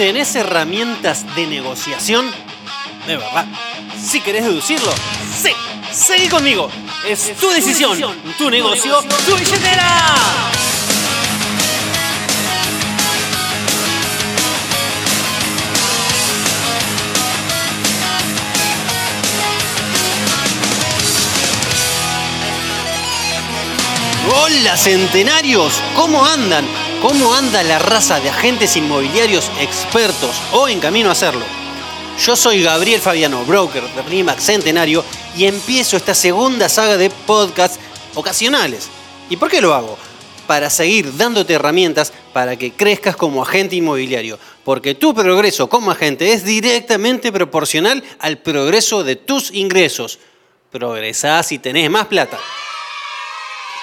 ¿Tenés 0.00 0.34
herramientas 0.34 1.26
de 1.36 1.46
negociación? 1.46 2.24
De 3.06 3.18
verdad. 3.18 3.44
Si 4.02 4.22
querés 4.22 4.44
deducirlo, 4.44 4.90
sí. 5.38 5.50
Seguí 5.92 6.26
conmigo. 6.26 6.70
Es 7.06 7.36
tu 7.36 7.50
decisión, 7.50 7.98
tu 8.38 8.48
negocio, 8.48 8.98
tu 9.26 9.36
billetera. 9.36 10.06
Hola 24.34 24.78
centenarios, 24.78 25.74
¿cómo 25.94 26.24
andan? 26.24 26.89
¿Cómo 27.02 27.34
anda 27.34 27.62
la 27.62 27.78
raza 27.78 28.20
de 28.20 28.28
agentes 28.28 28.76
inmobiliarios 28.76 29.50
expertos 29.58 30.36
o 30.52 30.68
en 30.68 30.80
camino 30.80 31.08
a 31.08 31.12
hacerlo? 31.12 31.46
Yo 32.22 32.36
soy 32.36 32.62
Gabriel 32.62 33.00
Fabiano, 33.00 33.42
broker 33.46 33.82
de 33.82 34.02
RIMAX 34.02 34.42
Centenario 34.42 35.02
y 35.34 35.46
empiezo 35.46 35.96
esta 35.96 36.14
segunda 36.14 36.68
saga 36.68 36.98
de 36.98 37.08
podcasts 37.08 37.80
ocasionales. 38.14 38.90
¿Y 39.30 39.38
por 39.38 39.50
qué 39.50 39.62
lo 39.62 39.72
hago? 39.72 39.96
Para 40.46 40.68
seguir 40.68 41.16
dándote 41.16 41.54
herramientas 41.54 42.12
para 42.34 42.56
que 42.56 42.72
crezcas 42.72 43.16
como 43.16 43.42
agente 43.42 43.76
inmobiliario, 43.76 44.38
porque 44.62 44.94
tu 44.94 45.14
progreso 45.14 45.70
como 45.70 45.90
agente 45.90 46.34
es 46.34 46.44
directamente 46.44 47.32
proporcional 47.32 48.04
al 48.18 48.38
progreso 48.38 49.04
de 49.04 49.16
tus 49.16 49.50
ingresos. 49.52 50.18
Progresás 50.70 51.50
y 51.52 51.58
tenés 51.58 51.88
más 51.88 52.08
plata. 52.08 52.38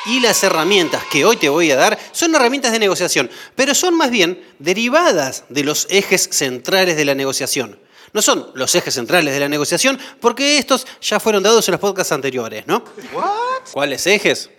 Y 0.07 0.19
las 0.21 0.41
herramientas 0.43 1.03
que 1.11 1.25
hoy 1.25 1.37
te 1.37 1.49
voy 1.49 1.69
a 1.71 1.75
dar 1.75 1.99
son 2.11 2.33
herramientas 2.33 2.71
de 2.71 2.79
negociación, 2.79 3.29
pero 3.55 3.75
son 3.75 3.95
más 3.95 4.09
bien 4.09 4.41
derivadas 4.59 5.43
de 5.49 5.63
los 5.63 5.87
ejes 5.89 6.29
centrales 6.31 6.95
de 6.95 7.05
la 7.05 7.13
negociación. 7.13 7.79
No 8.13 8.21
son 8.21 8.49
los 8.55 8.73
ejes 8.73 8.93
centrales 8.93 9.33
de 9.33 9.39
la 9.39 9.49
negociación 9.49 9.99
porque 10.19 10.57
estos 10.57 10.87
ya 11.01 11.19
fueron 11.19 11.43
dados 11.43 11.67
en 11.67 11.73
los 11.73 11.81
podcasts 11.81 12.13
anteriores, 12.13 12.65
¿no? 12.67 12.83
¿Cuáles 13.73 14.07
ejes? 14.07 14.49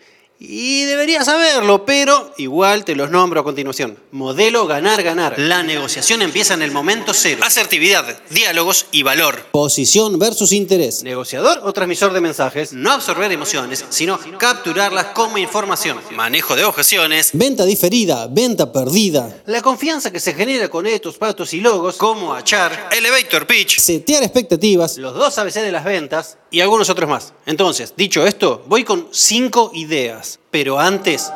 Y 0.41 0.84
deberías 0.84 1.25
saberlo, 1.25 1.84
pero 1.84 2.33
igual 2.39 2.84
te 2.84 2.94
los 2.94 3.11
nombro 3.11 3.41
a 3.41 3.44
continuación. 3.44 3.98
Modelo 4.12 4.69
ganar, 4.69 5.03
ganar. 5.03 5.36
La 5.36 5.64
negociación 5.64 6.22
empieza 6.22 6.55
en 6.55 6.62
el 6.62 6.70
momento 6.70 7.12
cero. 7.12 7.41
Asertividad, 7.44 8.05
diálogos 8.31 8.86
y 8.92 9.03
valor. 9.03 9.47
Posición 9.50 10.16
versus 10.20 10.53
interés. 10.53 11.03
Negociador 11.03 11.61
o 11.64 11.72
transmisor 11.72 12.12
de 12.12 12.20
mensajes. 12.20 12.72
No 12.72 12.92
absorber 12.92 13.33
emociones, 13.33 13.84
sino 13.89 14.20
capturarlas 14.39 15.06
como 15.06 15.39
información. 15.39 15.98
Manejo 16.12 16.55
de 16.55 16.64
objeciones. 16.64 17.31
Venta 17.33 17.64
diferida, 17.64 18.28
venta 18.28 18.72
perdida. 18.72 19.42
La 19.47 19.61
confianza 19.61 20.12
que 20.12 20.20
se 20.20 20.34
genera 20.34 20.69
con 20.69 20.86
estos 20.86 21.19
patos 21.19 21.53
y 21.53 21.61
logos. 21.61 21.97
Como 21.97 22.33
achar. 22.33 22.91
Elevator 22.97 23.44
pitch. 23.44 23.81
Setear 23.81 24.22
expectativas. 24.22 24.98
Los 24.98 25.14
dos 25.14 25.36
ABC 25.36 25.55
de 25.55 25.72
las 25.72 25.84
ventas. 25.84 26.39
Y 26.50 26.61
algunos 26.61 26.89
otros 26.89 27.11
más. 27.11 27.33
Entonces, 27.44 27.92
dicho 27.97 28.25
esto, 28.25 28.64
voy 28.69 28.84
con 28.84 29.09
cinco 29.11 29.70
ideas. 29.75 30.28
Pero 30.51 30.79
antes, 30.79 31.33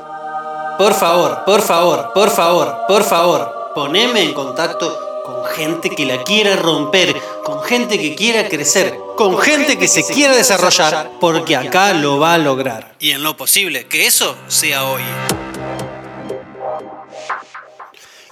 por 0.79 0.95
favor, 0.95 1.45
por 1.45 1.63
favor, 1.63 2.13
por 2.13 2.31
favor, 2.31 2.77
por 2.89 3.05
favor, 3.05 3.73
poneme 3.75 4.23
en 4.23 4.35
contacto 4.35 5.23
con 5.25 5.45
gente 5.45 5.91
que 5.91 6.05
la 6.05 6.23
quiera 6.25 6.57
romper, 6.57 7.15
con 7.45 7.63
gente 7.63 7.99
que 7.99 8.15
quiera 8.15 8.49
crecer, 8.49 8.99
con 9.17 9.39
gente 9.39 9.79
que 9.79 9.87
se 9.87 10.05
quiera 10.05 10.35
desarrollar, 10.35 11.11
porque 11.21 11.57
acá 11.57 11.93
lo 11.95 12.19
va 12.19 12.35
a 12.35 12.39
lograr. 12.39 12.95
Y 12.99 13.13
en 13.13 13.23
lo 13.23 13.37
posible, 13.37 13.87
que 13.87 14.07
eso 14.07 14.37
sea 14.49 14.85
hoy. 14.85 15.03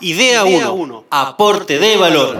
Idea 0.01 0.45
1. 0.45 1.05
Aporte 1.11 1.79
de 1.79 1.97
valor. 1.97 2.39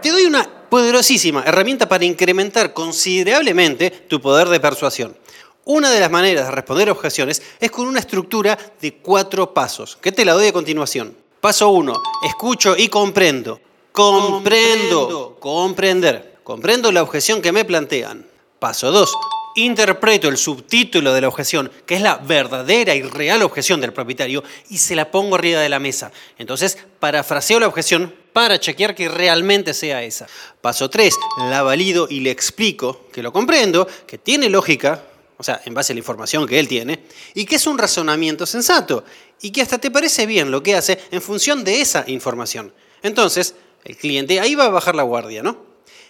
Te 0.00 0.10
doy 0.10 0.24
una 0.24 0.48
poderosísima 0.68 1.42
herramienta 1.44 1.88
para 1.88 2.04
incrementar 2.04 2.72
considerablemente 2.72 3.90
tu 3.90 4.20
poder 4.20 4.48
de 4.48 4.58
persuasión. 4.58 5.16
Una 5.64 5.90
de 5.90 6.00
las 6.00 6.10
maneras 6.10 6.46
de 6.46 6.50
responder 6.50 6.90
objeciones 6.90 7.40
es 7.60 7.70
con 7.70 7.86
una 7.86 8.00
estructura 8.00 8.58
de 8.80 8.94
cuatro 8.94 9.54
pasos, 9.54 9.96
que 9.96 10.10
te 10.10 10.24
la 10.24 10.32
doy 10.32 10.48
a 10.48 10.52
continuación. 10.52 11.16
Paso 11.40 11.68
1. 11.70 12.02
Escucho 12.24 12.76
y 12.76 12.88
comprendo. 12.88 13.60
Comprendo. 13.92 15.36
Comprender. 15.38 16.38
Comprendo 16.42 16.90
la 16.90 17.02
objeción 17.02 17.40
que 17.40 17.52
me 17.52 17.64
plantean. 17.64 18.26
Paso 18.58 18.90
2. 18.90 19.12
Interpreto 19.54 20.28
el 20.28 20.36
subtítulo 20.36 21.12
de 21.12 21.20
la 21.20 21.28
objeción, 21.28 21.70
que 21.86 21.94
es 21.94 22.00
la 22.00 22.16
verdadera 22.16 22.96
y 22.96 23.02
real 23.02 23.42
objeción 23.42 23.80
del 23.80 23.92
propietario, 23.92 24.42
y 24.68 24.78
se 24.78 24.96
la 24.96 25.12
pongo 25.12 25.36
arriba 25.36 25.60
de 25.60 25.68
la 25.68 25.78
mesa. 25.78 26.10
Entonces, 26.38 26.76
parafraseo 26.98 27.60
la 27.60 27.68
objeción 27.68 28.12
para 28.32 28.58
chequear 28.58 28.96
que 28.96 29.08
realmente 29.08 29.74
sea 29.74 30.02
esa. 30.02 30.26
Paso 30.60 30.90
3. 30.90 31.14
La 31.50 31.62
valido 31.62 32.08
y 32.10 32.20
le 32.20 32.32
explico 32.32 33.02
que 33.12 33.22
lo 33.22 33.32
comprendo, 33.32 33.86
que 34.06 34.18
tiene 34.18 34.48
lógica, 34.48 35.04
o 35.42 35.44
sea, 35.44 35.60
en 35.64 35.74
base 35.74 35.92
a 35.92 35.94
la 35.94 35.98
información 35.98 36.46
que 36.46 36.60
él 36.60 36.68
tiene, 36.68 37.02
y 37.34 37.46
que 37.46 37.56
es 37.56 37.66
un 37.66 37.76
razonamiento 37.76 38.46
sensato, 38.46 39.02
y 39.40 39.50
que 39.50 39.60
hasta 39.60 39.78
te 39.78 39.90
parece 39.90 40.24
bien 40.24 40.52
lo 40.52 40.62
que 40.62 40.76
hace 40.76 41.00
en 41.10 41.20
función 41.20 41.64
de 41.64 41.80
esa 41.80 42.04
información. 42.06 42.72
Entonces, 43.02 43.56
el 43.82 43.96
cliente 43.96 44.38
ahí 44.38 44.54
va 44.54 44.66
a 44.66 44.68
bajar 44.68 44.94
la 44.94 45.02
guardia, 45.02 45.42
¿no? 45.42 45.66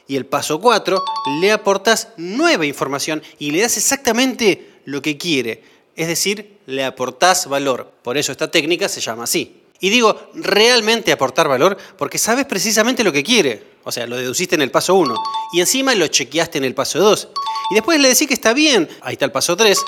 Y 0.06 0.16
el 0.16 0.26
paso 0.26 0.60
4, 0.60 1.02
le 1.40 1.50
aportas 1.50 2.08
nueva 2.18 2.66
información 2.66 3.22
y 3.38 3.52
le 3.52 3.62
das 3.62 3.78
exactamente 3.78 4.80
lo 4.84 5.00
que 5.00 5.16
quiere. 5.16 5.62
Es 5.96 6.08
decir, 6.08 6.58
le 6.66 6.84
aportás 6.84 7.46
valor. 7.46 7.90
Por 8.02 8.18
eso 8.18 8.32
esta 8.32 8.50
técnica 8.50 8.90
se 8.90 9.00
llama 9.00 9.24
así. 9.24 9.62
Y 9.80 9.88
digo, 9.88 10.30
realmente 10.34 11.10
aportar 11.10 11.48
valor 11.48 11.78
porque 11.96 12.18
sabes 12.18 12.44
precisamente 12.44 13.02
lo 13.02 13.12
que 13.12 13.22
quiere. 13.22 13.71
O 13.84 13.92
sea, 13.92 14.06
lo 14.06 14.16
deduciste 14.16 14.54
en 14.54 14.62
el 14.62 14.70
paso 14.70 14.94
1. 14.94 15.14
Y 15.52 15.60
encima 15.60 15.94
lo 15.94 16.06
chequeaste 16.06 16.58
en 16.58 16.64
el 16.64 16.74
paso 16.74 16.98
2. 16.98 17.28
Y 17.70 17.74
después 17.74 18.00
le 18.00 18.08
decís 18.08 18.28
que 18.28 18.34
está 18.34 18.52
bien. 18.52 18.88
Ahí 19.00 19.14
está 19.14 19.24
el 19.24 19.32
paso 19.32 19.56
3. 19.56 19.78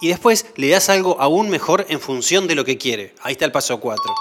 Y 0.00 0.08
después 0.08 0.46
le 0.56 0.68
das 0.68 0.88
algo 0.88 1.20
aún 1.20 1.50
mejor 1.50 1.86
en 1.88 2.00
función 2.00 2.46
de 2.46 2.54
lo 2.54 2.64
que 2.64 2.78
quiere. 2.78 3.14
Ahí 3.22 3.32
está 3.32 3.44
el 3.44 3.52
paso 3.52 3.78
4. 3.80 4.14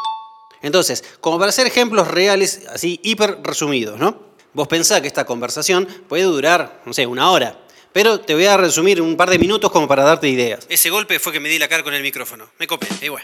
Entonces, 0.61 1.03
como 1.21 1.39
para 1.39 1.49
hacer 1.49 1.67
ejemplos 1.67 2.07
reales, 2.07 2.63
así 2.69 2.99
hiper 3.03 3.39
resumidos, 3.43 3.97
¿no? 3.97 4.29
Vos 4.53 4.67
pensás 4.67 5.01
que 5.01 5.07
esta 5.07 5.25
conversación 5.25 5.87
puede 6.07 6.23
durar, 6.23 6.81
no 6.85 6.93
sé, 6.93 7.05
una 7.05 7.31
hora. 7.31 7.59
Pero 7.93 8.19
te 8.19 8.33
voy 8.33 8.45
a 8.45 8.57
resumir 8.57 9.01
un 9.01 9.15
par 9.15 9.29
de 9.29 9.39
minutos 9.39 9.71
como 9.71 9.87
para 9.87 10.03
darte 10.03 10.27
ideas. 10.27 10.65
Ese 10.69 10.89
golpe 10.89 11.19
fue 11.19 11.31
que 11.31 11.39
me 11.39 11.49
di 11.49 11.57
la 11.57 11.67
cara 11.67 11.83
con 11.83 11.93
el 11.93 12.01
micrófono. 12.01 12.49
Me 12.59 12.67
copé, 12.67 12.87
igual. 13.01 13.23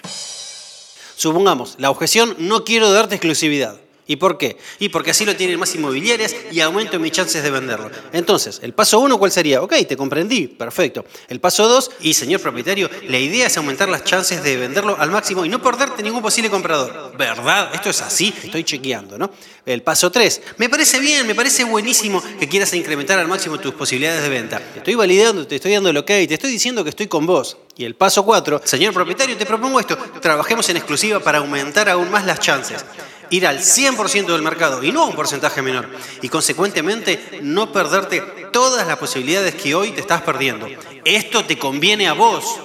Supongamos, 1.15 1.75
la 1.77 1.91
objeción 1.91 2.35
no 2.39 2.63
quiero 2.63 2.91
darte 2.91 3.15
exclusividad. 3.15 3.79
¿Y 4.07 4.17
por 4.17 4.37
qué? 4.37 4.57
Y 4.79 4.89
porque 4.89 5.11
así 5.11 5.25
lo 5.25 5.35
tienen 5.35 5.59
más 5.59 5.73
inmobiliarias 5.73 6.35
y 6.51 6.59
aumento 6.59 6.99
mis 6.99 7.11
chances 7.11 7.41
de 7.41 7.49
venderlo. 7.49 7.89
Entonces, 8.13 8.59
el 8.61 8.73
paso 8.73 8.99
uno, 8.99 9.17
¿cuál 9.17 9.31
sería? 9.31 9.63
Ok, 9.63 9.73
te 9.87 9.97
comprendí, 9.97 10.47
perfecto. 10.47 11.05
El 11.27 11.39
paso 11.39 11.67
dos, 11.67 11.89
y 12.01 12.13
señor 12.13 12.39
propietario, 12.39 12.89
la 13.07 13.17
idea 13.17 13.47
es 13.47 13.57
aumentar 13.57 13.89
las 13.89 14.03
chances 14.03 14.43
de 14.43 14.57
venderlo 14.57 14.95
al 14.99 15.09
máximo 15.09 15.43
y 15.43 15.49
no 15.49 15.61
perderte 15.61 16.03
ningún 16.03 16.21
posible 16.21 16.51
comprador. 16.51 17.13
¿Verdad? 17.17 17.71
Esto 17.73 17.89
es 17.89 18.01
así, 18.01 18.33
estoy 18.43 18.63
chequeando, 18.63 19.17
¿no? 19.17 19.31
El 19.65 19.81
paso 19.81 20.11
tres, 20.11 20.41
me 20.57 20.69
parece 20.69 20.99
bien, 20.99 21.25
me 21.25 21.33
parece 21.33 21.63
buenísimo 21.63 22.21
que 22.39 22.47
quieras 22.47 22.71
incrementar 22.75 23.17
al 23.17 23.27
máximo 23.27 23.59
tus 23.59 23.73
posibilidades 23.73 24.21
de 24.21 24.29
venta. 24.29 24.59
Te 24.59 24.79
estoy 24.79 24.93
validando, 24.93 25.47
te 25.47 25.55
estoy 25.55 25.73
dando 25.73 25.89
el 25.89 25.97
ok, 25.97 26.05
te 26.05 26.35
estoy 26.35 26.51
diciendo 26.51 26.83
que 26.83 26.91
estoy 26.91 27.07
con 27.07 27.25
vos. 27.25 27.57
Y 27.75 27.83
el 27.83 27.95
paso 27.95 28.23
cuatro, 28.23 28.61
señor 28.63 28.93
propietario, 28.93 29.35
te 29.35 29.45
propongo 29.45 29.79
esto, 29.79 29.97
trabajemos 30.21 30.69
en 30.69 30.77
exclusiva 30.77 31.19
para 31.19 31.39
aumentar 31.39 31.89
aún 31.89 32.11
más 32.11 32.25
las 32.25 32.39
chances 32.39 32.85
ir 33.29 33.47
al 33.47 33.59
100% 33.59 34.25
del 34.25 34.41
mercado 34.41 34.83
y 34.83 34.91
no 34.91 35.03
a 35.03 35.05
un 35.07 35.15
porcentaje 35.15 35.61
menor. 35.61 35.89
Y 36.21 36.29
consecuentemente 36.29 37.39
no 37.41 37.71
perderte 37.71 38.21
todas 38.51 38.87
las 38.87 38.97
posibilidades 38.97 39.55
que 39.55 39.75
hoy 39.75 39.91
te 39.91 40.01
estás 40.01 40.21
perdiendo. 40.21 40.67
Esto 41.03 41.45
te 41.45 41.57
conviene 41.57 42.07
a 42.07 42.13
vos. 42.13 42.59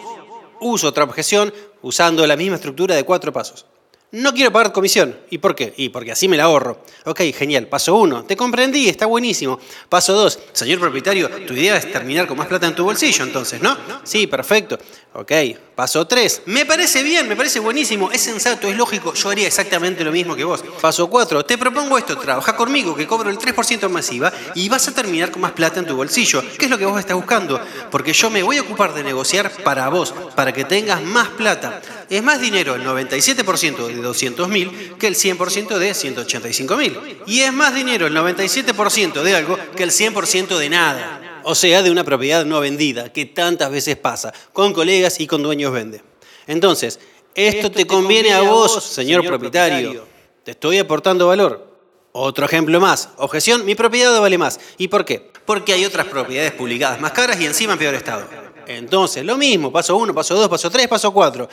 Uso 0.60 0.88
otra 0.88 1.04
objeción 1.04 1.52
usando 1.82 2.26
la 2.26 2.36
misma 2.36 2.56
estructura 2.56 2.94
de 2.94 3.04
cuatro 3.04 3.32
pasos. 3.32 3.66
No 4.12 4.34
quiero 4.34 4.50
pagar 4.50 4.72
comisión. 4.72 5.16
¿Y 5.30 5.38
por 5.38 5.54
qué? 5.54 5.72
Y 5.76 5.90
porque 5.90 6.10
así 6.10 6.26
me 6.26 6.36
la 6.36 6.44
ahorro. 6.44 6.82
Ok, 7.04 7.20
genial. 7.32 7.68
Paso 7.68 7.94
uno, 7.94 8.24
te 8.24 8.36
comprendí, 8.36 8.88
está 8.88 9.06
buenísimo. 9.06 9.60
Paso 9.88 10.14
dos, 10.14 10.38
señor 10.52 10.80
propietario, 10.80 11.28
tu 11.46 11.54
idea 11.54 11.76
es 11.76 11.92
terminar 11.92 12.26
con 12.26 12.36
más 12.36 12.48
plata 12.48 12.66
en 12.66 12.74
tu 12.74 12.82
bolsillo, 12.82 13.24
entonces, 13.24 13.62
¿no? 13.62 13.76
Sí, 14.02 14.26
perfecto. 14.26 14.78
Ok, 15.12 15.32
paso 15.74 16.06
tres, 16.06 16.42
me 16.46 16.64
parece 16.64 17.02
bien, 17.02 17.28
me 17.28 17.34
parece 17.34 17.58
buenísimo, 17.58 18.12
es 18.12 18.20
sensato, 18.20 18.68
es 18.68 18.76
lógico, 18.76 19.12
yo 19.12 19.28
haría 19.28 19.48
exactamente 19.48 20.04
lo 20.04 20.12
mismo 20.12 20.36
que 20.36 20.44
vos. 20.44 20.62
Paso 20.80 21.10
cuatro, 21.10 21.44
te 21.44 21.58
propongo 21.58 21.98
esto, 21.98 22.16
trabaja 22.16 22.54
conmigo, 22.54 22.94
que 22.94 23.08
cobro 23.08 23.28
el 23.28 23.36
3% 23.36 23.88
masiva 23.88 24.32
y 24.54 24.68
vas 24.68 24.86
a 24.86 24.94
terminar 24.94 25.32
con 25.32 25.42
más 25.42 25.50
plata 25.50 25.80
en 25.80 25.86
tu 25.86 25.96
bolsillo. 25.96 26.44
¿Qué 26.56 26.66
es 26.66 26.70
lo 26.70 26.78
que 26.78 26.84
vos 26.84 27.00
estás 27.00 27.16
buscando? 27.16 27.60
Porque 27.90 28.12
yo 28.12 28.30
me 28.30 28.44
voy 28.44 28.58
a 28.58 28.62
ocupar 28.62 28.94
de 28.94 29.02
negociar 29.02 29.50
para 29.64 29.88
vos, 29.88 30.14
para 30.36 30.52
que 30.52 30.64
tengas 30.64 31.02
más 31.02 31.28
plata. 31.30 31.82
Es 32.08 32.22
más 32.22 32.40
dinero 32.40 32.76
el 32.76 32.84
97% 32.84 33.86
de 33.86 33.99
200.000 34.02 34.96
que 34.96 35.06
el 35.06 35.14
100% 35.14 35.78
de 35.78 35.90
185.000. 35.92 37.24
Y 37.26 37.40
es 37.40 37.52
más 37.52 37.74
dinero 37.74 38.06
el 38.06 38.14
97% 38.14 39.22
de 39.22 39.36
algo 39.36 39.58
que 39.76 39.82
el 39.82 39.90
100% 39.90 40.58
de 40.58 40.68
nada. 40.68 41.40
O 41.44 41.54
sea, 41.54 41.82
de 41.82 41.90
una 41.90 42.04
propiedad 42.04 42.44
no 42.44 42.60
vendida, 42.60 43.12
que 43.12 43.24
tantas 43.26 43.70
veces 43.70 43.96
pasa, 43.96 44.32
con 44.52 44.72
colegas 44.72 45.20
y 45.20 45.26
con 45.26 45.42
dueños 45.42 45.72
vende. 45.72 46.02
Entonces, 46.46 47.00
esto, 47.34 47.70
te 47.70 47.86
conviene, 47.86 48.32
a 48.32 48.42
vos, 48.42 48.82
señor, 48.84 49.24
propietario. 49.26 50.06
Te 50.44 50.52
estoy 50.52 50.78
aportando 50.78 51.28
valor. 51.28 51.70
Otro 52.12 52.44
ejemplo 52.44 52.80
más. 52.80 53.10
Objeción, 53.18 53.64
mi 53.64 53.74
propiedad 53.74 54.20
vale 54.20 54.36
más. 54.36 54.58
¿Y 54.78 54.88
por 54.88 55.04
qué? 55.04 55.30
Porque 55.46 55.72
hay 55.72 55.84
otras 55.84 56.06
propiedades 56.06 56.52
publicadas 56.52 57.00
más 57.00 57.12
caras 57.12 57.40
y 57.40 57.46
encima 57.46 57.74
en 57.74 57.78
peor 57.78 57.94
estado. 57.94 58.26
Entonces, 58.66 59.24
lo 59.24 59.36
mismo, 59.36 59.72
paso 59.72 59.96
1, 59.96 60.14
paso 60.14 60.34
2, 60.34 60.48
paso 60.48 60.70
3, 60.70 60.88
paso 60.88 61.12
4. 61.12 61.48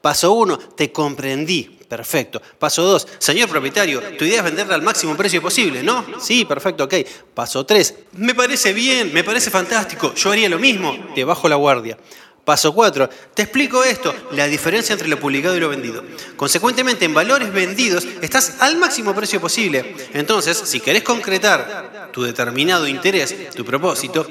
Paso 0.00 0.32
1, 0.32 0.58
te 0.76 0.90
comprendí. 0.92 1.78
Perfecto. 1.90 2.40
Paso 2.58 2.84
2, 2.84 3.08
señor 3.18 3.48
propietario, 3.48 4.00
tu 4.16 4.24
idea 4.24 4.38
es 4.38 4.44
venderla 4.44 4.76
al 4.76 4.82
máximo 4.82 5.16
precio 5.16 5.42
posible, 5.42 5.82
¿no? 5.82 6.06
Sí, 6.20 6.44
perfecto, 6.44 6.84
ok. 6.84 6.94
Paso 7.34 7.66
3, 7.66 7.94
me 8.12 8.32
parece 8.32 8.72
bien, 8.72 9.12
me 9.12 9.24
parece 9.24 9.50
fantástico, 9.50 10.14
yo 10.14 10.30
haría 10.30 10.48
lo 10.48 10.60
mismo. 10.60 10.96
Te 11.16 11.24
bajo 11.24 11.48
la 11.48 11.56
guardia. 11.56 11.98
Paso 12.44 12.72
4. 12.72 13.10
Te 13.34 13.42
explico 13.42 13.84
esto, 13.84 14.14
la 14.32 14.46
diferencia 14.46 14.92
entre 14.92 15.08
lo 15.08 15.20
publicado 15.20 15.56
y 15.56 15.60
lo 15.60 15.68
vendido. 15.68 16.02
Consecuentemente, 16.36 17.04
en 17.04 17.14
valores 17.14 17.52
vendidos 17.52 18.06
estás 18.22 18.56
al 18.60 18.76
máximo 18.76 19.14
precio 19.14 19.40
posible. 19.40 19.94
Entonces, 20.14 20.60
si 20.64 20.80
querés 20.80 21.02
concretar 21.02 22.10
tu 22.12 22.22
determinado 22.22 22.88
interés, 22.88 23.50
tu 23.50 23.64
propósito, 23.64 24.26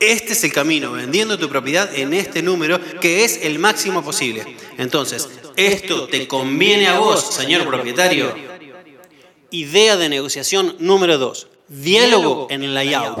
este 0.00 0.32
es 0.32 0.42
el 0.44 0.52
camino, 0.52 0.92
vendiendo 0.92 1.38
tu 1.38 1.48
propiedad 1.48 1.94
en 1.94 2.14
este 2.14 2.42
número 2.42 2.80
que 3.00 3.24
es 3.24 3.40
el 3.42 3.58
máximo 3.58 4.02
posible. 4.02 4.56
Entonces, 4.78 5.28
esto 5.56 6.08
te 6.08 6.26
conviene 6.26 6.88
a 6.88 6.98
vos, 6.98 7.34
señor 7.34 7.66
propietario. 7.66 8.34
Idea 9.50 9.96
de 9.96 10.08
negociación 10.08 10.76
número 10.78 11.18
2. 11.18 11.48
Diálogo 11.68 12.46
en 12.50 12.62
el 12.62 12.74
layout. 12.74 13.18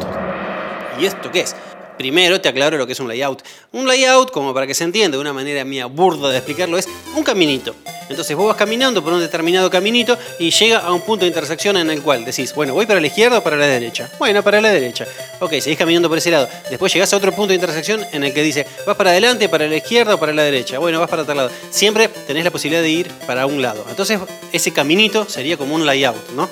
¿Y 0.98 1.06
esto 1.06 1.30
qué 1.30 1.40
es? 1.40 1.54
Primero 2.00 2.40
te 2.40 2.48
aclaro 2.48 2.78
lo 2.78 2.86
que 2.86 2.94
es 2.94 3.00
un 3.00 3.08
layout. 3.08 3.42
Un 3.72 3.86
layout, 3.86 4.30
como 4.30 4.54
para 4.54 4.66
que 4.66 4.72
se 4.72 4.84
entienda 4.84 5.18
de 5.18 5.20
una 5.20 5.34
manera 5.34 5.66
mía 5.66 5.84
burda 5.84 6.30
de 6.30 6.38
explicarlo, 6.38 6.78
es 6.78 6.88
un 7.14 7.22
caminito. 7.22 7.74
Entonces 8.08 8.34
vos 8.34 8.46
vas 8.46 8.56
caminando 8.56 9.04
por 9.04 9.12
un 9.12 9.20
determinado 9.20 9.68
caminito 9.68 10.16
y 10.38 10.50
llega 10.50 10.78
a 10.78 10.94
un 10.94 11.02
punto 11.02 11.26
de 11.26 11.28
intersección 11.28 11.76
en 11.76 11.90
el 11.90 12.00
cual 12.00 12.24
decís, 12.24 12.54
bueno, 12.54 12.72
voy 12.72 12.86
para 12.86 13.02
la 13.02 13.06
izquierda 13.06 13.36
o 13.36 13.42
para 13.42 13.58
la 13.58 13.66
derecha. 13.66 14.10
Bueno, 14.18 14.42
para 14.42 14.62
la 14.62 14.70
derecha. 14.70 15.06
Ok, 15.40 15.50
seguís 15.60 15.76
caminando 15.76 16.08
por 16.08 16.16
ese 16.16 16.30
lado. 16.30 16.48
Después 16.70 16.90
llegás 16.90 17.12
a 17.12 17.18
otro 17.18 17.32
punto 17.32 17.48
de 17.48 17.56
intersección 17.56 18.02
en 18.12 18.24
el 18.24 18.32
que 18.32 18.42
dice, 18.42 18.66
vas 18.86 18.96
para 18.96 19.10
adelante, 19.10 19.50
para 19.50 19.66
la 19.66 19.76
izquierda 19.76 20.14
o 20.14 20.18
para 20.18 20.32
la 20.32 20.42
derecha. 20.42 20.78
Bueno, 20.78 21.00
vas 21.00 21.10
para 21.10 21.24
otro 21.24 21.34
lado. 21.34 21.50
Siempre 21.68 22.08
tenés 22.08 22.44
la 22.44 22.50
posibilidad 22.50 22.82
de 22.82 22.88
ir 22.88 23.08
para 23.26 23.44
un 23.44 23.60
lado. 23.60 23.84
Entonces 23.90 24.18
ese 24.52 24.72
caminito 24.72 25.28
sería 25.28 25.58
como 25.58 25.74
un 25.74 25.84
layout, 25.84 26.30
¿no? 26.30 26.48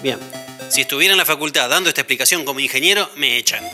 Bien. 0.00 0.20
Si 0.68 0.82
estuviera 0.82 1.10
en 1.12 1.18
la 1.18 1.24
facultad 1.24 1.68
dando 1.68 1.88
esta 1.88 2.02
explicación 2.02 2.44
como 2.44 2.60
ingeniero, 2.60 3.10
me 3.16 3.36
echan 3.36 3.64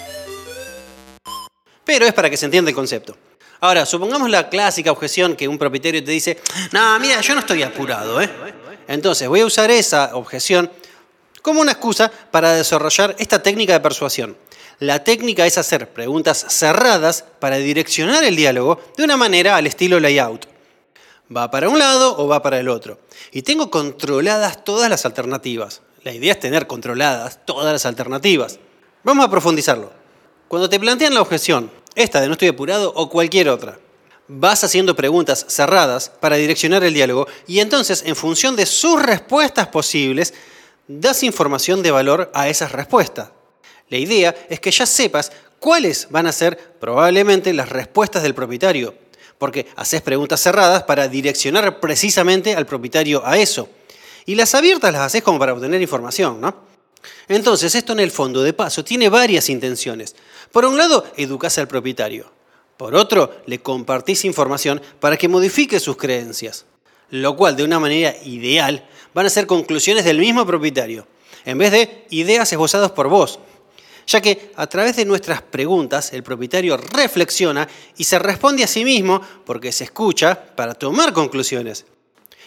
pero 1.84 2.06
es 2.06 2.12
para 2.12 2.30
que 2.30 2.36
se 2.36 2.46
entienda 2.46 2.70
el 2.70 2.74
concepto. 2.74 3.16
Ahora, 3.60 3.86
supongamos 3.86 4.28
la 4.28 4.48
clásica 4.48 4.90
objeción 4.90 5.36
que 5.36 5.46
un 5.46 5.56
propietario 5.56 6.02
te 6.02 6.10
dice, 6.10 6.38
no, 6.72 6.98
mira, 6.98 7.20
yo 7.20 7.34
no 7.34 7.40
estoy 7.40 7.62
apurado, 7.62 8.20
¿eh? 8.20 8.28
Entonces, 8.88 9.28
voy 9.28 9.40
a 9.40 9.46
usar 9.46 9.70
esa 9.70 10.16
objeción 10.16 10.70
como 11.42 11.60
una 11.60 11.72
excusa 11.72 12.10
para 12.30 12.54
desarrollar 12.54 13.14
esta 13.18 13.42
técnica 13.42 13.72
de 13.72 13.80
persuasión. 13.80 14.36
La 14.80 15.04
técnica 15.04 15.46
es 15.46 15.58
hacer 15.58 15.90
preguntas 15.90 16.44
cerradas 16.48 17.24
para 17.38 17.58
direccionar 17.58 18.24
el 18.24 18.34
diálogo 18.34 18.80
de 18.96 19.04
una 19.04 19.16
manera 19.16 19.54
al 19.54 19.68
estilo 19.68 20.00
layout. 20.00 20.48
Va 21.34 21.50
para 21.52 21.68
un 21.68 21.78
lado 21.78 22.16
o 22.18 22.26
va 22.26 22.42
para 22.42 22.58
el 22.58 22.68
otro. 22.68 22.98
Y 23.30 23.42
tengo 23.42 23.70
controladas 23.70 24.64
todas 24.64 24.90
las 24.90 25.06
alternativas. 25.06 25.82
La 26.02 26.12
idea 26.12 26.32
es 26.32 26.40
tener 26.40 26.66
controladas 26.66 27.38
todas 27.46 27.72
las 27.72 27.86
alternativas. 27.86 28.58
Vamos 29.04 29.24
a 29.24 29.30
profundizarlo. 29.30 30.01
Cuando 30.52 30.68
te 30.68 30.78
plantean 30.78 31.14
la 31.14 31.22
objeción, 31.22 31.70
esta 31.94 32.20
de 32.20 32.26
no 32.26 32.34
estoy 32.34 32.48
apurado 32.48 32.92
o 32.94 33.08
cualquier 33.08 33.48
otra, 33.48 33.78
vas 34.28 34.62
haciendo 34.62 34.94
preguntas 34.94 35.46
cerradas 35.48 36.10
para 36.20 36.36
direccionar 36.36 36.84
el 36.84 36.92
diálogo 36.92 37.26
y 37.46 37.60
entonces 37.60 38.02
en 38.04 38.14
función 38.14 38.54
de 38.54 38.66
sus 38.66 39.02
respuestas 39.02 39.68
posibles, 39.68 40.34
das 40.86 41.22
información 41.22 41.82
de 41.82 41.90
valor 41.90 42.30
a 42.34 42.50
esas 42.50 42.72
respuestas. 42.72 43.30
La 43.88 43.96
idea 43.96 44.34
es 44.50 44.60
que 44.60 44.70
ya 44.70 44.84
sepas 44.84 45.32
cuáles 45.58 46.08
van 46.10 46.26
a 46.26 46.32
ser 46.32 46.58
probablemente 46.78 47.54
las 47.54 47.70
respuestas 47.70 48.22
del 48.22 48.34
propietario, 48.34 48.94
porque 49.38 49.68
haces 49.74 50.02
preguntas 50.02 50.42
cerradas 50.42 50.82
para 50.82 51.08
direccionar 51.08 51.80
precisamente 51.80 52.54
al 52.54 52.66
propietario 52.66 53.22
a 53.24 53.38
eso. 53.38 53.70
Y 54.26 54.34
las 54.34 54.54
abiertas 54.54 54.92
las 54.92 55.00
haces 55.00 55.22
como 55.22 55.38
para 55.38 55.54
obtener 55.54 55.80
información, 55.80 56.42
¿no? 56.42 56.70
Entonces, 57.28 57.74
esto 57.74 57.92
en 57.92 58.00
el 58.00 58.10
fondo, 58.10 58.42
de 58.42 58.52
paso, 58.52 58.84
tiene 58.84 59.08
varias 59.08 59.48
intenciones. 59.48 60.14
Por 60.52 60.66
un 60.66 60.76
lado, 60.76 61.04
educás 61.16 61.58
al 61.58 61.66
propietario. 61.66 62.30
Por 62.76 62.94
otro, 62.94 63.34
le 63.46 63.60
compartís 63.60 64.24
información 64.24 64.80
para 65.00 65.16
que 65.16 65.28
modifique 65.28 65.80
sus 65.80 65.96
creencias. 65.96 66.66
Lo 67.10 67.36
cual, 67.36 67.56
de 67.56 67.64
una 67.64 67.80
manera 67.80 68.14
ideal, 68.24 68.86
van 69.14 69.26
a 69.26 69.30
ser 69.30 69.46
conclusiones 69.46 70.04
del 70.04 70.18
mismo 70.18 70.46
propietario, 70.46 71.06
en 71.44 71.58
vez 71.58 71.72
de 71.72 72.06
ideas 72.10 72.52
esbozadas 72.52 72.90
por 72.92 73.08
vos. 73.08 73.38
Ya 74.06 74.20
que 74.20 74.50
a 74.56 74.66
través 74.66 74.96
de 74.96 75.04
nuestras 75.04 75.42
preguntas 75.42 76.12
el 76.12 76.22
propietario 76.22 76.76
reflexiona 76.76 77.68
y 77.96 78.04
se 78.04 78.18
responde 78.18 78.64
a 78.64 78.66
sí 78.66 78.84
mismo 78.84 79.20
porque 79.44 79.72
se 79.72 79.84
escucha 79.84 80.54
para 80.56 80.74
tomar 80.74 81.12
conclusiones. 81.12 81.86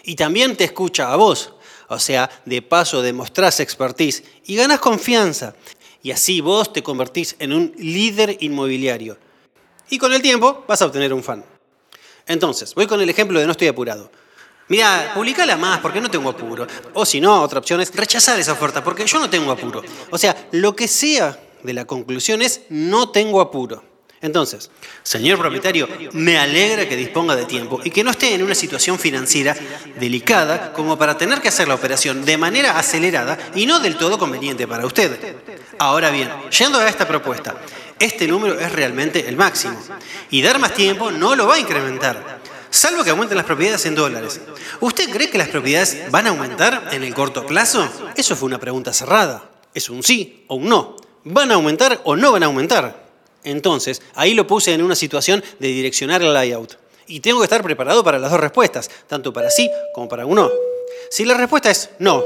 Y 0.04 0.16
también 0.16 0.56
te 0.56 0.66
escucha 0.66 1.12
a 1.12 1.16
vos, 1.16 1.54
o 1.88 2.00
sea, 2.00 2.30
de 2.46 2.62
paso 2.62 3.02
demostrás 3.02 3.60
expertise 3.60 4.24
y 4.46 4.56
ganas 4.56 4.80
confianza. 4.80 5.56
Y 6.06 6.12
así 6.12 6.40
vos 6.40 6.72
te 6.72 6.84
convertís 6.84 7.36
en 7.40 7.52
un 7.52 7.74
líder 7.80 8.38
inmobiliario. 8.42 9.18
Y 9.90 9.98
con 9.98 10.13
el 10.13 10.22
tiempo 10.22 10.63
vas 10.68 10.80
a 10.84 10.86
obtener 10.86 11.12
un 11.12 11.24
fan. 11.24 11.44
Entonces, 12.28 12.75
voy 12.75 12.86
con 12.86 13.02
el 13.02 13.10
ejemplo 13.10 13.40
de 13.40 13.48
no 13.48 13.54
estoy 13.54 13.69
apurado. 13.69 14.12
Mira, 14.68 15.13
publicala 15.16 15.57
más 15.57 15.80
porque 15.80 16.00
no 16.00 16.12
tengo 16.12 16.30
apuro. 16.30 16.68
O 16.94 17.07
si 17.07 17.19
no, 17.19 17.42
otra 17.42 17.57
opción 17.57 17.81
es 17.81 17.92
rechazar 17.96 18.40
esa 18.40 18.52
oferta 18.52 18.84
porque 18.84 19.07
yo 19.07 19.18
no 19.18 19.31
tengo 19.31 19.50
apuro. 19.50 19.81
O 20.12 20.18
sea, 20.19 20.48
lo 20.52 20.75
que 20.75 20.88
sea 20.88 21.40
de 21.63 21.74
la 21.74 21.86
conclusión 21.86 22.44
es 22.44 22.62
no 22.69 23.10
tengo 23.10 23.42
apuro. 23.42 23.84
Entonces, 24.22 24.69
señor 25.02 25.40
propietario, 25.40 25.88
me 26.13 26.38
alegra 26.38 26.88
que 26.88 26.96
disponga 26.96 27.36
de 27.36 27.46
tiempo 27.46 27.80
y 27.84 27.90
que 27.90 28.04
no 28.04 28.12
esté 28.12 28.36
en 28.36 28.44
una 28.44 28.54
situación 28.54 29.00
financiera 29.00 29.56
delicada 30.00 30.72
como 30.72 31.00
para 31.00 31.18
tener 31.18 31.42
que 31.42 31.48
hacer 31.48 31.68
la 31.68 31.75
operación 31.75 32.24
de 32.25 32.38
manera 32.38 32.78
acelerada 32.78 33.38
y 33.56 33.66
no 33.66 33.80
del 33.80 33.98
todo 33.98 34.19
conveniente 34.19 34.68
para 34.68 34.86
usted. 34.86 35.36
Ahora 35.77 36.10
bien, 36.10 36.30
yendo 36.57 36.80
a 36.80 36.88
esta 36.88 37.07
propuesta, 37.07 37.56
este 38.00 38.27
número 38.27 38.60
es 38.60 38.72
realmente 38.72 39.27
el 39.27 39.36
máximo 39.36 39.77
y 40.31 40.42
dar 40.42 40.60
más 40.60 40.74
tiempo 40.74 41.12
no 41.12 41.36
lo 41.36 41.48
va 41.48 41.56
a 41.56 41.60
incrementar, 41.60 42.39
salvo 42.69 43.04
que 43.04 43.10
aumenten 43.10 43.38
las 43.38 43.45
propiedades 43.45 43.86
en 43.86 43.95
dólares. 43.95 44.39
¿Usted 44.80 45.10
cree 45.10 45.30
que 45.30 45.38
las 45.38 45.50
propiedades 45.50 46.10
van 46.12 46.27
a 46.27 46.30
aumentar 46.30 46.89
en 46.92 47.04
el 47.04 47.13
corto 47.13 47.45
plazo? 47.45 47.88
Eso 48.16 48.36
fue 48.36 48.48
una 48.48 48.60
pregunta 48.60 48.94
cerrada. 48.94 49.50
Es 49.73 49.90
un 49.90 50.04
sí 50.04 50.45
o 50.47 50.56
un 50.56 50.69
no. 50.69 50.95
¿Van 51.26 51.52
a 51.52 51.56
aumentar 51.56 52.02
o 52.04 52.16
no 52.16 52.31
van 52.31 52.44
a 52.44 52.45
aumentar? 52.47 53.06
Entonces, 53.44 54.02
ahí 54.16 54.33
lo 54.33 54.47
puse 54.47 54.73
en 54.73 54.81
una 54.81 54.95
situación 54.95 55.44
de 55.59 55.68
direccionar 55.68 56.21
el 56.21 56.33
layout. 56.33 56.78
Y 57.07 57.19
tengo 57.19 57.40
que 57.40 57.45
estar 57.45 57.64
preparado 57.64 58.04
para 58.04 58.18
las 58.18 58.31
dos 58.31 58.40
respuestas, 58.40 58.90
tanto 59.07 59.31
para 59.31 59.50
sí 59.50 59.69
como 59.94 60.07
para 60.07 60.26
un 60.26 60.35
no. 60.35 60.50
Si 61.11 61.26
la 61.26 61.35
respuesta 61.35 61.69
es 61.69 61.90
no, 62.00 62.23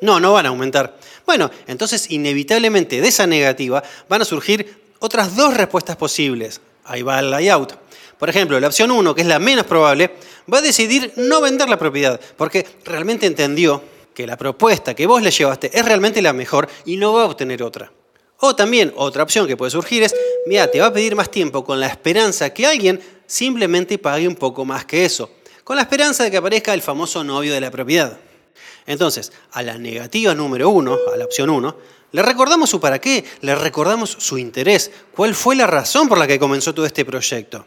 no, 0.00 0.20
no 0.20 0.32
van 0.32 0.46
a 0.46 0.50
aumentar. 0.50 0.98
Bueno, 1.24 1.50
entonces 1.66 2.10
inevitablemente 2.10 3.00
de 3.00 3.08
esa 3.08 3.26
negativa 3.26 3.82
van 4.08 4.22
a 4.22 4.24
surgir 4.24 4.86
otras 4.98 5.36
dos 5.36 5.54
respuestas 5.54 5.96
posibles. 5.96 6.60
Ahí 6.84 7.02
va 7.02 7.20
el 7.20 7.30
layout. 7.30 7.74
Por 8.18 8.30
ejemplo, 8.30 8.58
la 8.58 8.68
opción 8.68 8.90
1, 8.90 9.14
que 9.14 9.20
es 9.20 9.26
la 9.26 9.38
menos 9.38 9.66
probable, 9.66 10.14
va 10.52 10.58
a 10.58 10.62
decidir 10.62 11.12
no 11.16 11.40
vender 11.40 11.68
la 11.68 11.78
propiedad, 11.78 12.18
porque 12.36 12.66
realmente 12.84 13.26
entendió 13.26 13.82
que 14.14 14.26
la 14.26 14.38
propuesta 14.38 14.94
que 14.94 15.06
vos 15.06 15.20
le 15.20 15.30
llevaste 15.30 15.70
es 15.76 15.84
realmente 15.84 16.22
la 16.22 16.32
mejor 16.32 16.68
y 16.86 16.96
no 16.96 17.12
va 17.12 17.22
a 17.22 17.26
obtener 17.26 17.62
otra. 17.62 17.92
O 18.38 18.54
también 18.54 18.92
otra 18.96 19.22
opción 19.22 19.46
que 19.46 19.56
puede 19.56 19.70
surgir 19.70 20.02
es, 20.02 20.14
mira, 20.46 20.70
te 20.70 20.80
va 20.80 20.86
a 20.86 20.92
pedir 20.92 21.14
más 21.14 21.30
tiempo 21.30 21.64
con 21.64 21.80
la 21.80 21.86
esperanza 21.86 22.52
que 22.52 22.66
alguien 22.66 23.00
simplemente 23.26 23.98
pague 23.98 24.28
un 24.28 24.36
poco 24.36 24.64
más 24.64 24.84
que 24.84 25.04
eso, 25.04 25.30
con 25.64 25.76
la 25.76 25.82
esperanza 25.82 26.24
de 26.24 26.30
que 26.30 26.36
aparezca 26.36 26.72
el 26.72 26.82
famoso 26.82 27.24
novio 27.24 27.52
de 27.52 27.60
la 27.60 27.70
propiedad. 27.70 28.18
Entonces, 28.86 29.32
a 29.52 29.62
la 29.62 29.78
negativa 29.78 30.34
número 30.34 30.68
uno, 30.70 30.96
a 31.12 31.16
la 31.16 31.24
opción 31.24 31.50
uno, 31.50 31.76
le 32.12 32.22
recordamos 32.22 32.70
su 32.70 32.80
para 32.80 33.00
qué, 33.00 33.24
le 33.40 33.54
recordamos 33.54 34.16
su 34.18 34.38
interés, 34.38 34.90
cuál 35.12 35.34
fue 35.34 35.56
la 35.56 35.66
razón 35.66 36.08
por 36.08 36.18
la 36.18 36.26
que 36.26 36.38
comenzó 36.38 36.74
todo 36.74 36.86
este 36.86 37.04
proyecto. 37.04 37.66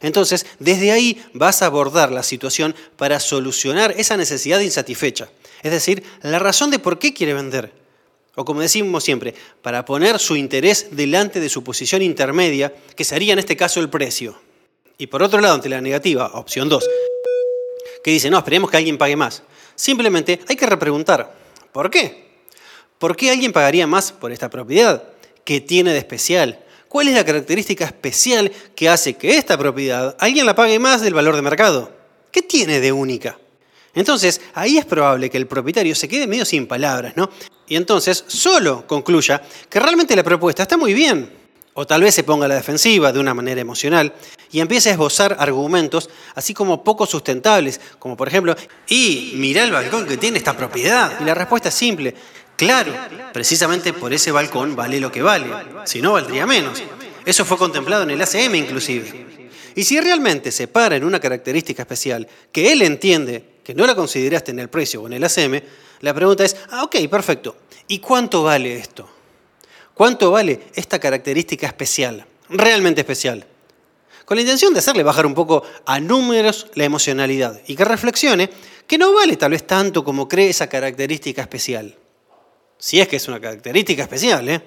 Entonces, 0.00 0.46
desde 0.58 0.92
ahí 0.92 1.22
vas 1.32 1.62
a 1.62 1.66
abordar 1.66 2.10
la 2.10 2.22
situación 2.22 2.74
para 2.96 3.20
solucionar 3.20 3.94
esa 3.96 4.16
necesidad 4.16 4.60
insatisfecha, 4.60 5.30
es 5.62 5.70
decir, 5.70 6.02
la 6.22 6.38
razón 6.38 6.70
de 6.70 6.78
por 6.78 6.98
qué 6.98 7.14
quiere 7.14 7.34
vender. 7.34 7.72
O 8.34 8.44
como 8.44 8.62
decimos 8.62 9.04
siempre, 9.04 9.34
para 9.60 9.84
poner 9.84 10.18
su 10.18 10.36
interés 10.36 10.88
delante 10.92 11.38
de 11.38 11.48
su 11.48 11.62
posición 11.62 12.02
intermedia, 12.02 12.72
que 12.96 13.04
sería 13.04 13.34
en 13.34 13.38
este 13.38 13.56
caso 13.56 13.78
el 13.80 13.90
precio. 13.90 14.40
Y 14.96 15.08
por 15.08 15.22
otro 15.22 15.40
lado, 15.40 15.54
ante 15.54 15.68
la 15.68 15.80
negativa, 15.80 16.30
opción 16.34 16.68
2, 16.68 16.88
que 18.02 18.10
dice, 18.10 18.30
no, 18.30 18.38
esperemos 18.38 18.70
que 18.70 18.78
alguien 18.78 18.96
pague 18.98 19.16
más. 19.16 19.42
Simplemente 19.74 20.40
hay 20.48 20.56
que 20.56 20.66
repreguntar, 20.66 21.34
¿por 21.72 21.90
qué? 21.90 22.22
¿Por 22.98 23.16
qué 23.16 23.30
alguien 23.30 23.52
pagaría 23.52 23.86
más 23.86 24.12
por 24.12 24.32
esta 24.32 24.48
propiedad? 24.48 25.02
¿Qué 25.44 25.60
tiene 25.60 25.92
de 25.92 25.98
especial? 25.98 26.64
¿Cuál 26.88 27.08
es 27.08 27.14
la 27.14 27.24
característica 27.24 27.84
especial 27.84 28.52
que 28.76 28.88
hace 28.88 29.14
que 29.14 29.36
esta 29.36 29.58
propiedad 29.58 30.14
alguien 30.18 30.46
la 30.46 30.54
pague 30.54 30.78
más 30.78 31.00
del 31.00 31.14
valor 31.14 31.34
de 31.34 31.42
mercado? 31.42 31.92
¿Qué 32.30 32.42
tiene 32.42 32.80
de 32.80 32.92
única? 32.92 33.38
Entonces, 33.94 34.40
ahí 34.54 34.78
es 34.78 34.84
probable 34.84 35.28
que 35.28 35.36
el 35.36 35.46
propietario 35.46 35.94
se 35.94 36.08
quede 36.08 36.26
medio 36.26 36.44
sin 36.44 36.66
palabras, 36.66 37.14
¿no? 37.16 37.30
Y 37.66 37.76
entonces 37.76 38.24
solo 38.26 38.86
concluya 38.86 39.42
que 39.68 39.80
realmente 39.80 40.16
la 40.16 40.22
propuesta 40.22 40.62
está 40.62 40.76
muy 40.76 40.94
bien. 40.94 41.41
O 41.74 41.86
tal 41.86 42.02
vez 42.02 42.14
se 42.14 42.22
ponga 42.22 42.44
a 42.44 42.48
la 42.48 42.56
defensiva 42.56 43.12
de 43.12 43.18
una 43.18 43.32
manera 43.32 43.60
emocional 43.60 44.12
y 44.50 44.60
empiece 44.60 44.90
a 44.90 44.92
esbozar 44.92 45.36
argumentos 45.38 46.10
así 46.34 46.52
como 46.52 46.84
poco 46.84 47.06
sustentables, 47.06 47.80
como 47.98 48.16
por 48.16 48.28
ejemplo, 48.28 48.54
y 48.88 49.32
mira 49.36 49.64
el 49.64 49.72
balcón 49.72 50.06
que 50.06 50.18
tiene 50.18 50.36
esta 50.36 50.54
propiedad. 50.54 51.18
Y 51.20 51.24
la 51.24 51.34
respuesta 51.34 51.70
es 51.70 51.74
simple, 51.74 52.14
claro, 52.56 52.92
precisamente 53.32 53.94
por 53.94 54.12
ese 54.12 54.30
balcón 54.30 54.76
vale 54.76 55.00
lo 55.00 55.10
que 55.10 55.22
vale, 55.22 55.46
si 55.84 56.02
no 56.02 56.12
valdría 56.12 56.46
menos. 56.46 56.82
Eso 57.24 57.44
fue 57.44 57.56
contemplado 57.56 58.02
en 58.02 58.10
el 58.10 58.20
ACM 58.20 58.54
inclusive. 58.54 59.32
Y 59.74 59.84
si 59.84 59.98
realmente 59.98 60.52
se 60.52 60.68
para 60.68 60.96
en 60.96 61.04
una 61.04 61.20
característica 61.20 61.82
especial 61.82 62.28
que 62.52 62.72
él 62.72 62.82
entiende 62.82 63.44
que 63.64 63.74
no 63.74 63.86
la 63.86 63.94
consideraste 63.94 64.50
en 64.50 64.58
el 64.58 64.68
precio 64.68 65.02
o 65.02 65.06
en 65.06 65.14
el 65.14 65.24
ACM, 65.24 65.62
la 66.00 66.12
pregunta 66.12 66.44
es, 66.44 66.56
ah, 66.70 66.82
ok, 66.82 66.96
perfecto, 67.08 67.56
¿y 67.88 67.98
cuánto 67.98 68.42
vale 68.42 68.76
esto? 68.76 69.08
¿Cuánto 70.02 70.32
vale 70.32 70.58
esta 70.74 70.98
característica 70.98 71.64
especial, 71.64 72.26
realmente 72.48 73.02
especial? 73.02 73.46
Con 74.24 74.36
la 74.36 74.40
intención 74.40 74.72
de 74.72 74.80
hacerle 74.80 75.04
bajar 75.04 75.24
un 75.26 75.32
poco 75.32 75.62
a 75.86 76.00
números 76.00 76.66
la 76.74 76.82
emocionalidad 76.82 77.60
y 77.68 77.76
que 77.76 77.84
reflexione 77.84 78.50
que 78.88 78.98
no 78.98 79.12
vale 79.12 79.36
tal 79.36 79.52
vez 79.52 79.64
tanto 79.64 80.02
como 80.02 80.26
cree 80.26 80.50
esa 80.50 80.66
característica 80.66 81.42
especial. 81.42 81.96
Si 82.78 83.00
es 83.00 83.06
que 83.06 83.14
es 83.14 83.28
una 83.28 83.40
característica 83.40 84.02
especial, 84.02 84.48
¿eh? 84.48 84.60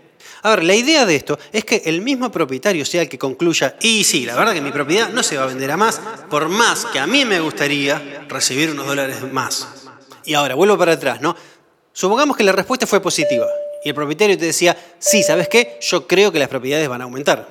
A 0.43 0.51
ver, 0.51 0.63
la 0.63 0.73
idea 0.73 1.05
de 1.05 1.17
esto 1.17 1.37
es 1.51 1.65
que 1.65 1.81
el 1.83 1.99
mismo 1.99 2.31
propietario 2.31 2.85
sea 2.85 3.01
el 3.01 3.09
que 3.09 3.19
concluya, 3.19 3.75
y 3.81 4.05
sí, 4.05 4.25
la 4.25 4.37
verdad 4.37 4.53
que 4.53 4.61
mi 4.61 4.71
propiedad 4.71 5.09
no 5.09 5.21
se 5.21 5.35
va 5.35 5.43
a 5.43 5.47
vender 5.47 5.69
a 5.69 5.75
más, 5.75 5.99
por 6.29 6.47
más 6.47 6.85
que 6.85 6.99
a 6.99 7.07
mí 7.07 7.25
me 7.25 7.41
gustaría 7.41 8.23
recibir 8.29 8.71
unos 8.71 8.87
dólares 8.87 9.17
más. 9.33 9.67
Y 10.23 10.33
ahora, 10.33 10.55
vuelvo 10.55 10.77
para 10.77 10.93
atrás, 10.93 11.19
¿no? 11.19 11.35
Supongamos 11.91 12.37
que 12.37 12.43
la 12.45 12.53
respuesta 12.53 12.87
fue 12.87 13.01
positiva 13.01 13.47
y 13.85 13.89
el 13.89 13.95
propietario 13.95 14.35
te 14.35 14.45
decía, 14.45 14.75
sí, 14.97 15.21
¿sabes 15.21 15.47
qué? 15.47 15.77
Yo 15.79 16.07
creo 16.07 16.31
que 16.31 16.39
las 16.39 16.47
propiedades 16.49 16.89
van 16.89 17.01
a 17.01 17.03
aumentar. 17.03 17.47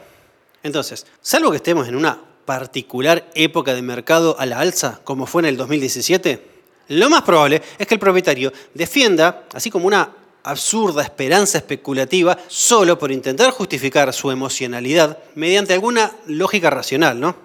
Entonces, 0.65 1.07
salvo 1.23 1.53
que 1.53 1.59
estemos 1.59 1.87
en 1.87 1.95
una 1.95 2.21
particular 2.45 3.31
época 3.37 3.73
de 3.73 3.83
mercado 3.83 4.37
a 4.41 4.45
la 4.45 4.59
alza, 4.59 5.01
como 5.05 5.27
fue 5.27 5.43
en 5.43 5.47
el 5.47 5.57
2017, 5.57 6.45
lo 6.89 7.09
más 7.09 7.23
probable 7.23 7.63
es 7.79 7.87
que 7.87 7.95
el 7.95 8.01
propietario 8.01 8.53
defienda, 8.75 9.45
así 9.55 9.71
como 9.71 9.87
una 9.87 10.11
absurda 10.43 11.05
esperanza 11.05 11.59
especulativa 11.59 12.37
solo 12.49 12.99
por 12.99 13.13
intentar 13.13 13.53
justificar 13.53 14.13
su 14.13 14.33
emocionalidad 14.33 15.19
mediante 15.37 15.73
alguna 15.73 16.17
lógica 16.27 16.69
racional, 16.69 17.21
¿no? 17.21 17.37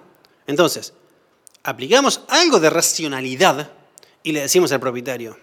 Entonces, 0.48 0.94
aplicamos 1.62 2.22
algo 2.26 2.58
de 2.58 2.70
racionalidad 2.70 3.70
y 4.24 4.32
le 4.32 4.40
decimos 4.40 4.72
al 4.72 4.80
propietario, 4.80 5.38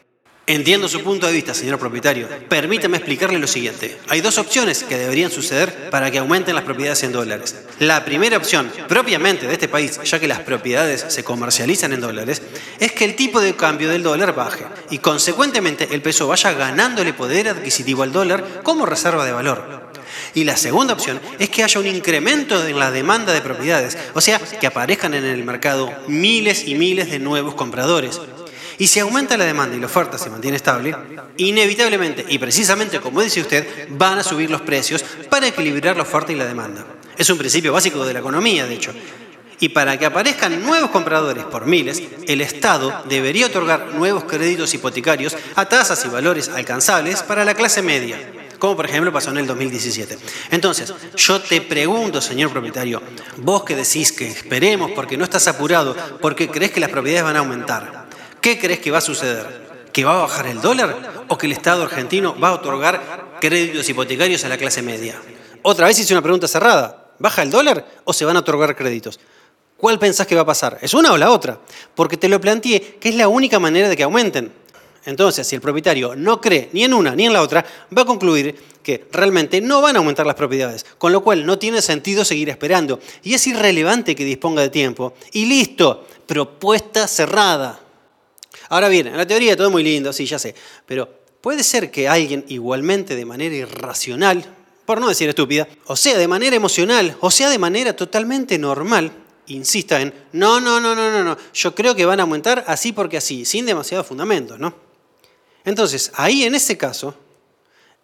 Entiendo 0.50 0.88
su 0.88 1.04
punto 1.04 1.28
de 1.28 1.34
vista, 1.34 1.54
señor 1.54 1.78
propietario. 1.78 2.30
Permítame 2.48 2.96
explicarle 2.96 3.38
lo 3.38 3.48
siguiente. 3.48 3.98
Hay 4.08 4.22
dos 4.22 4.38
opciones 4.38 4.86
que 4.86 4.98
deberían 4.98 5.30
suceder 5.30 5.90
para 5.90 6.10
que 6.10 6.20
aumenten 6.20 6.56
las 6.56 6.64
propiedades 6.64 7.04
en 7.04 7.12
dólares. 7.12 7.54
La 7.80 8.06
primera 8.06 8.38
opción, 8.38 8.72
propiamente 8.88 9.46
de 9.46 9.52
este 9.52 9.68
país, 9.68 10.00
ya 10.06 10.22
que 10.22 10.28
las 10.30 10.40
propiedades 10.40 11.04
se 11.10 11.26
comercializan 11.26 11.92
en 11.92 12.00
dólares, 12.00 12.42
es 12.80 12.94
que 12.94 13.04
el 13.04 13.18
tipo 13.18 13.42
de 13.42 13.58
cambio 13.58 13.90
del 13.90 14.04
dólar 14.04 14.34
baje 14.34 14.64
y 14.90 15.00
consecuentemente 15.00 15.90
el 15.92 16.02
peso 16.02 16.30
vaya 16.30 16.54
ganándole 16.54 17.12
poder 17.12 17.50
adquisitivo 17.50 18.04
al 18.04 18.14
dólar 18.14 18.62
como 18.64 18.86
reserva 18.86 19.26
de 19.26 19.34
valor. 19.34 19.92
Y 20.34 20.46
la 20.46 20.56
segunda 20.56 20.94
opción 20.94 21.20
es 21.40 21.50
que 21.50 21.66
haya 21.66 21.82
un 21.82 21.88
incremento 21.88 22.66
en 22.66 22.80
la 22.80 22.92
demanda 22.92 23.34
de 23.34 23.42
propiedades, 23.42 23.98
o 24.14 24.22
sea, 24.22 24.40
que 24.40 24.68
aparezcan 24.68 25.14
en 25.14 25.26
el 25.26 25.44
mercado 25.44 25.94
miles 26.08 26.66
y 26.66 26.76
miles 26.76 27.12
de 27.12 27.20
nuevos 27.20 27.54
compradores. 27.56 28.22
Y 28.80 28.88
si 28.88 29.00
aumenta 29.00 29.38
la 29.38 29.46
demanda 29.46 29.76
y 29.76 29.80
la 29.80 29.88
oferta 29.88 30.18
se 30.18 30.30
mantiene 30.30 30.58
estable, 30.58 30.96
inevitablemente 31.38 32.26
y 32.28 32.38
precisamente 32.38 33.00
como 33.00 33.22
dice 33.22 33.42
usted, 33.42 33.88
van 33.90 34.20
a 34.20 34.24
subir 34.24 34.52
los 34.52 34.62
precios 34.62 35.04
para 35.30 35.48
equilibrar 35.48 35.96
la 35.96 36.04
oferta 36.04 36.32
y 36.32 36.36
la 36.36 36.46
demanda. 36.46 36.86
Es 37.18 37.30
un 37.30 37.38
principio 37.38 37.74
básico 37.74 38.06
de 38.06 38.14
la 38.14 38.20
economía, 38.20 38.68
de 38.68 38.76
hecho. 38.76 38.94
Y 39.60 39.70
para 39.70 39.98
que 39.98 40.06
aparezcan 40.06 40.62
nuevos 40.62 40.92
compradores 40.92 41.44
por 41.46 41.66
miles, 41.66 42.04
el 42.28 42.42
Estado 42.42 43.04
debería 43.10 43.48
otorgar 43.48 43.96
nuevos 43.96 44.26
créditos 44.26 44.72
hipotecarios 44.76 45.36
a 45.56 45.68
tasas 45.68 46.06
y 46.06 46.10
valores 46.10 46.50
alcanzables 46.50 47.24
para 47.24 47.44
la 47.44 47.56
clase 47.56 47.82
media, 47.82 48.20
como 48.60 48.76
por 48.76 48.86
ejemplo 48.86 49.12
pasó 49.12 49.32
en 49.32 49.40
el 49.40 49.48
2017. 49.48 50.20
Entonces, 50.52 50.94
yo 51.16 51.42
te 51.42 51.62
pregunto, 51.62 52.22
señor 52.22 52.52
propietario, 52.52 53.02
vos 53.38 53.64
que 53.64 53.76
decís 53.76 54.12
que 54.12 54.28
esperemos 54.28 54.92
porque 54.92 55.18
no 55.18 55.24
estás 55.24 55.48
apurado, 55.48 55.96
porque 56.22 56.50
crees 56.50 56.72
que 56.72 56.80
las 56.80 56.92
propiedades 56.92 57.24
van 57.24 57.38
a 57.38 57.40
aumentar, 57.40 58.07
¿Qué 58.48 58.58
crees 58.58 58.80
que 58.80 58.92
va 58.92 59.00
a 59.00 59.02
suceder? 59.02 59.46
¿Que 59.92 60.06
va 60.06 60.20
a 60.20 60.22
bajar 60.22 60.48
el 60.48 60.62
dólar 60.62 61.26
o 61.28 61.38
que 61.38 61.48
el 61.48 61.52
Estado 61.52 61.84
argentino 61.84 62.34
va 62.40 62.48
a 62.48 62.54
otorgar 62.54 63.36
créditos 63.42 63.90
hipotecarios 63.90 64.46
a 64.46 64.48
la 64.48 64.58
clase 64.58 64.82
media? 64.82 65.22
Otra 65.64 65.86
vez 65.86 66.00
hice 66.00 66.14
una 66.14 66.22
pregunta 66.22 66.48
cerrada. 66.48 67.12
¿Baja 67.20 67.42
el 67.42 67.52
dólar 67.52 67.86
o 68.06 68.14
se 68.14 68.24
van 68.24 68.38
a 68.38 68.40
otorgar 68.40 68.74
créditos? 68.78 69.20
¿Cuál 69.76 70.00
pensás 70.00 70.26
que 70.28 70.36
va 70.36 70.44
a 70.44 70.46
pasar? 70.46 70.78
¿Es 70.82 70.94
una 70.94 71.12
o 71.12 71.18
la 71.18 71.30
otra? 71.30 71.60
Porque 71.94 72.16
te 72.16 72.30
lo 72.30 72.40
planteé 72.40 72.96
que 73.02 73.10
es 73.10 73.16
la 73.16 73.28
única 73.28 73.60
manera 73.60 73.90
de 73.90 73.98
que 73.98 74.04
aumenten. 74.04 74.54
Entonces, 75.04 75.46
si 75.46 75.56
el 75.56 75.62
propietario 75.62 76.16
no 76.16 76.40
cree 76.40 76.70
ni 76.72 76.86
en 76.86 76.94
una 76.94 77.18
ni 77.18 77.26
en 77.26 77.34
la 77.34 77.42
otra, 77.42 77.66
va 77.98 78.04
a 78.04 78.06
concluir 78.06 78.56
que 78.82 79.10
realmente 79.12 79.60
no 79.60 79.82
van 79.82 79.98
a 79.98 80.00
aumentar 80.00 80.26
las 80.26 80.36
propiedades, 80.36 80.86
con 80.98 81.12
lo 81.12 81.22
cual 81.22 81.46
no 81.46 81.60
tiene 81.60 81.82
sentido 81.82 82.24
seguir 82.24 82.48
esperando. 82.48 83.02
Y 83.24 83.34
es 83.34 83.46
irrelevante 83.46 84.16
que 84.16 84.24
disponga 84.24 84.62
de 84.62 84.70
tiempo. 84.70 85.16
Y 85.34 85.48
listo, 85.48 86.08
propuesta 86.26 87.10
cerrada. 87.10 87.82
Ahora 88.70 88.90
bien, 88.90 89.08
en 89.08 89.18
la 89.18 89.26
teoría 89.26 89.56
todo 89.56 89.72
muy 89.72 89.84
lindo, 89.84 90.12
sí, 90.12 90.26
ya 90.26 90.40
sé, 90.40 90.54
pero 90.86 91.10
puede 91.42 91.64
ser 91.64 91.90
que 91.92 92.08
alguien 92.08 92.46
igualmente 92.48 93.16
de 93.16 93.26
manera 93.26 93.56
irracional, 93.56 94.46
por 94.86 95.00
no 95.00 95.08
decir 95.08 95.30
estúpida, 95.30 95.68
o 95.86 95.96
sea, 95.96 96.18
de 96.18 96.28
manera 96.28 96.56
emocional, 96.56 97.16
o 97.20 97.32
sea, 97.32 97.50
de 97.50 97.58
manera 97.58 97.96
totalmente 97.96 98.58
normal, 98.58 99.12
insista 99.48 100.02
en, 100.02 100.14
no, 100.34 100.60
no, 100.60 100.80
no, 100.80 100.96
no, 100.96 101.12
no, 101.12 101.24
no, 101.24 101.38
yo 101.54 101.74
creo 101.74 101.96
que 101.96 102.06
van 102.06 102.20
a 102.20 102.24
aumentar 102.24 102.64
así 102.68 102.92
porque 102.92 103.18
así, 103.18 103.46
sin 103.46 103.66
demasiados 103.66 104.08
fundamentos, 104.08 104.60
¿no? 104.60 104.76
Entonces, 105.64 106.12
ahí 106.16 106.44
en 106.44 106.56
ese 106.56 106.78
caso, 106.78 107.14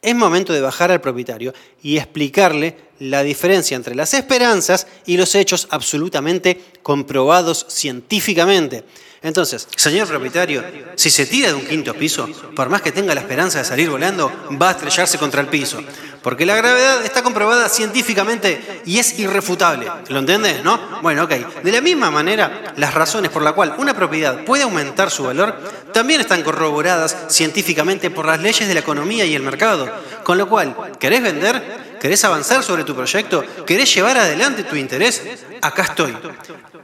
es 0.02 0.14
momento 0.14 0.52
de 0.52 0.60
bajar 0.60 0.92
al 0.92 1.00
propietario 1.00 1.54
y 1.82 1.98
explicarle 1.98 2.78
la 3.00 3.24
diferencia 3.24 3.76
entre 3.76 3.96
las 3.96 4.14
esperanzas 4.14 4.88
y 5.06 5.18
los 5.18 5.36
hechos 5.36 5.68
absolutamente 5.72 6.62
comprobados 6.82 7.66
científicamente. 7.70 8.84
Entonces, 9.24 9.70
señor 9.78 10.10
propietario, 10.10 10.62
si 10.96 11.10
se 11.10 11.26
tira 11.26 11.48
de 11.48 11.54
un 11.54 11.66
quinto 11.66 11.94
piso, 11.94 12.28
por 12.54 12.68
más 12.68 12.82
que 12.82 12.92
tenga 12.92 13.16
la 13.16 13.22
esperanza 13.22 13.60
de 13.60 13.64
salir 13.64 13.90
volando, 13.90 14.30
va 14.62 14.68
a 14.68 14.72
estrellarse 14.72 15.18
contra 15.18 15.40
el 15.40 15.48
piso. 15.48 15.82
Porque 16.22 16.46
la 16.46 16.58
gravedad 16.58 17.06
está 17.06 17.24
comprobada 17.24 17.70
científicamente 17.70 18.82
y 18.86 19.00
es 19.00 19.18
irrefutable. 19.20 19.90
¿Lo 20.10 20.20
entiendes? 20.20 20.62
¿No? 20.62 20.78
Bueno, 21.02 21.24
ok. 21.24 21.64
De 21.64 21.72
la 21.72 21.80
misma 21.80 22.12
manera, 22.12 22.74
las 22.76 22.94
razones 22.94 23.32
por 23.32 23.44
las 23.44 23.54
cuales 23.54 23.76
una 23.78 23.94
propiedad 23.94 24.44
puede 24.44 24.64
aumentar 24.64 25.10
su 25.10 25.24
valor 25.24 25.58
también 25.94 26.20
están 26.20 26.44
corroboradas 26.44 27.16
científicamente 27.30 28.10
por 28.10 28.26
las 28.26 28.42
leyes 28.42 28.68
de 28.68 28.74
la 28.74 28.82
economía 28.82 29.24
y 29.26 29.36
el 29.36 29.42
mercado. 29.42 29.90
Con 30.26 30.38
lo 30.38 30.50
cual, 30.50 30.76
¿querés 31.00 31.24
vender? 31.24 31.93
¿Querés 32.04 32.22
avanzar 32.26 32.62
sobre 32.66 32.84
tu 32.84 32.94
proyecto? 32.94 33.46
¿Querés 33.66 33.96
llevar 33.96 34.18
adelante 34.18 34.66
tu 34.66 34.76
interés? 34.76 35.22
Acá 35.62 35.84
estoy. 35.84 36.14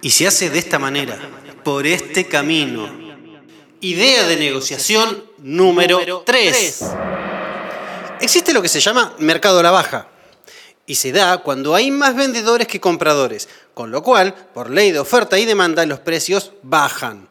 Y 0.01 0.11
se 0.11 0.25
hace 0.25 0.49
de 0.49 0.59
esta 0.59 0.79
manera 0.79 1.19
por 1.61 1.85
este 1.85 2.29
camino. 2.29 2.89
Idea 3.81 4.25
de 4.25 4.37
negociación 4.37 5.21
número 5.39 6.23
3. 6.25 6.85
Existe 8.21 8.53
lo 8.53 8.61
que 8.61 8.69
se 8.69 8.79
llama 8.79 9.13
mercado 9.19 9.59
a 9.59 9.63
la 9.63 9.71
baja 9.71 10.07
y 10.85 10.95
se 10.95 11.11
da 11.11 11.39
cuando 11.39 11.75
hay 11.75 11.91
más 11.91 12.15
vendedores 12.15 12.67
que 12.67 12.79
compradores, 12.79 13.49
con 13.73 13.91
lo 13.91 14.01
cual, 14.01 14.33
por 14.53 14.69
ley 14.69 14.93
de 14.93 14.99
oferta 14.99 15.37
y 15.37 15.43
demanda, 15.43 15.85
los 15.85 15.99
precios 15.99 16.53
bajan. 16.63 17.27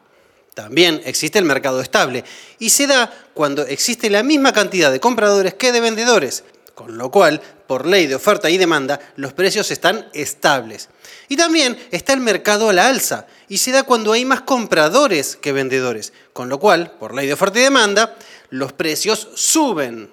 También 0.53 1.01
existe 1.05 1.39
el 1.39 1.45
mercado 1.45 1.81
estable 1.81 2.23
y 2.59 2.69
se 2.69 2.85
da 2.85 3.11
cuando 3.33 3.65
existe 3.65 4.11
la 4.11 4.21
misma 4.21 4.53
cantidad 4.53 4.91
de 4.91 4.99
compradores 4.99 5.55
que 5.55 5.71
de 5.71 5.81
vendedores, 5.81 6.43
con 6.79 6.97
lo 6.97 7.11
cual, 7.11 7.41
por 7.67 7.85
ley 7.85 8.07
de 8.07 8.15
oferta 8.15 8.49
y 8.49 8.57
demanda, 8.57 9.01
los 9.17 9.33
precios 9.33 9.69
están 9.69 10.07
estables. 10.13 10.87
Y 11.27 11.35
también 11.35 11.77
está 11.91 12.13
el 12.13 12.21
mercado 12.21 12.69
a 12.69 12.73
la 12.73 12.87
alza 12.87 13.27
y 13.49 13.57
se 13.57 13.73
da 13.73 13.83
cuando 13.83 14.13
hay 14.13 14.23
más 14.23 14.43
compradores 14.43 15.35
que 15.35 15.51
vendedores, 15.51 16.13
con 16.31 16.47
lo 16.47 16.57
cual, 16.57 16.93
por 16.97 17.13
ley 17.13 17.27
de 17.27 17.33
oferta 17.33 17.59
y 17.59 17.63
demanda, 17.63 18.15
los 18.49 18.71
precios 18.71 19.27
suben. 19.35 20.09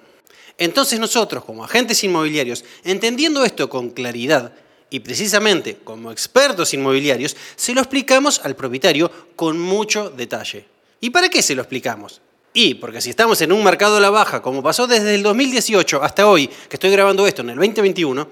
Entonces 0.57 0.99
nosotros, 0.99 1.45
como 1.45 1.63
agentes 1.63 2.03
inmobiliarios, 2.03 2.65
entendiendo 2.83 3.45
esto 3.45 3.69
con 3.69 3.91
claridad, 3.91 4.51
y 4.89 4.99
precisamente 4.99 5.77
como 5.85 6.11
expertos 6.11 6.73
inmobiliarios, 6.73 7.37
se 7.55 7.73
lo 7.73 7.79
explicamos 7.79 8.41
al 8.43 8.57
propietario 8.57 9.09
con 9.37 9.57
mucho 9.57 10.09
detalle. 10.09 10.65
¿Y 10.99 11.11
para 11.11 11.29
qué 11.29 11.41
se 11.41 11.55
lo 11.55 11.61
explicamos? 11.61 12.19
Y 12.59 12.73
porque 12.73 13.01
si 13.01 13.11
estamos 13.11 13.39
en 13.41 13.51
un 13.51 13.63
mercado 13.63 13.97
a 13.97 13.99
la 13.99 14.09
baja, 14.09 14.41
como 14.41 14.63
pasó 14.63 14.87
desde 14.87 15.13
el 15.13 15.21
2018 15.21 16.01
hasta 16.01 16.25
hoy, 16.25 16.47
que 16.47 16.77
estoy 16.77 16.89
grabando 16.89 17.27
esto 17.27 17.43
en 17.43 17.51
el 17.51 17.55
2021, 17.55 18.27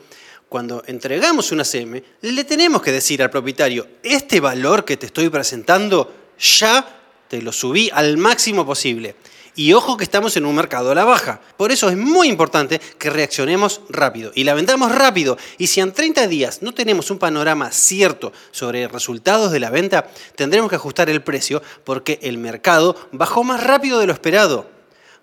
cuando 0.50 0.82
entregamos 0.88 1.52
una 1.52 1.64
CM, 1.64 2.04
le 2.22 2.44
tenemos 2.44 2.82
que 2.82 2.92
decir 2.92 3.22
al 3.22 3.30
propietario, 3.30 3.88
este 4.02 4.40
valor 4.40 4.84
que 4.84 4.98
te 4.98 5.06
estoy 5.06 5.30
presentando 5.30 6.12
ya 6.40 7.04
te 7.28 7.40
lo 7.40 7.52
subí 7.52 7.92
al 7.94 8.18
máximo 8.18 8.66
posible. 8.66 9.16
Y 9.58 9.72
ojo 9.72 9.96
que 9.96 10.04
estamos 10.04 10.36
en 10.36 10.46
un 10.46 10.54
mercado 10.54 10.92
a 10.92 10.96
la 10.96 11.06
baja. 11.06 11.40
Por 11.56 11.72
eso 11.72 11.90
es 11.90 11.96
muy 11.96 12.28
importante 12.28 12.80
que 13.00 13.10
reaccionemos 13.10 13.82
rápido 13.88 14.34
y 14.36 14.44
la 14.44 14.54
vendamos 14.54 14.92
rápido. 14.94 15.38
Y 15.58 15.68
si 15.68 15.80
en 15.80 15.94
30 15.94 16.28
días 16.28 16.62
no 16.62 16.74
tenemos 16.74 17.10
un 17.10 17.20
panorama 17.20 17.72
cierto 17.72 18.34
sobre 18.52 18.88
resultados 18.90 19.54
de 19.54 19.62
la 19.62 19.70
venta, 19.70 20.10
tendremos 20.36 20.70
que 20.70 20.76
ajustar 20.76 21.10
el 21.10 21.24
precio 21.24 21.64
porque 21.86 22.20
el 22.22 22.38
mercado 22.38 22.98
bajó 23.14 23.46
más 23.46 23.64
rápido 23.64 24.00
de 24.00 24.08
lo 24.08 24.14
esperado. 24.14 24.70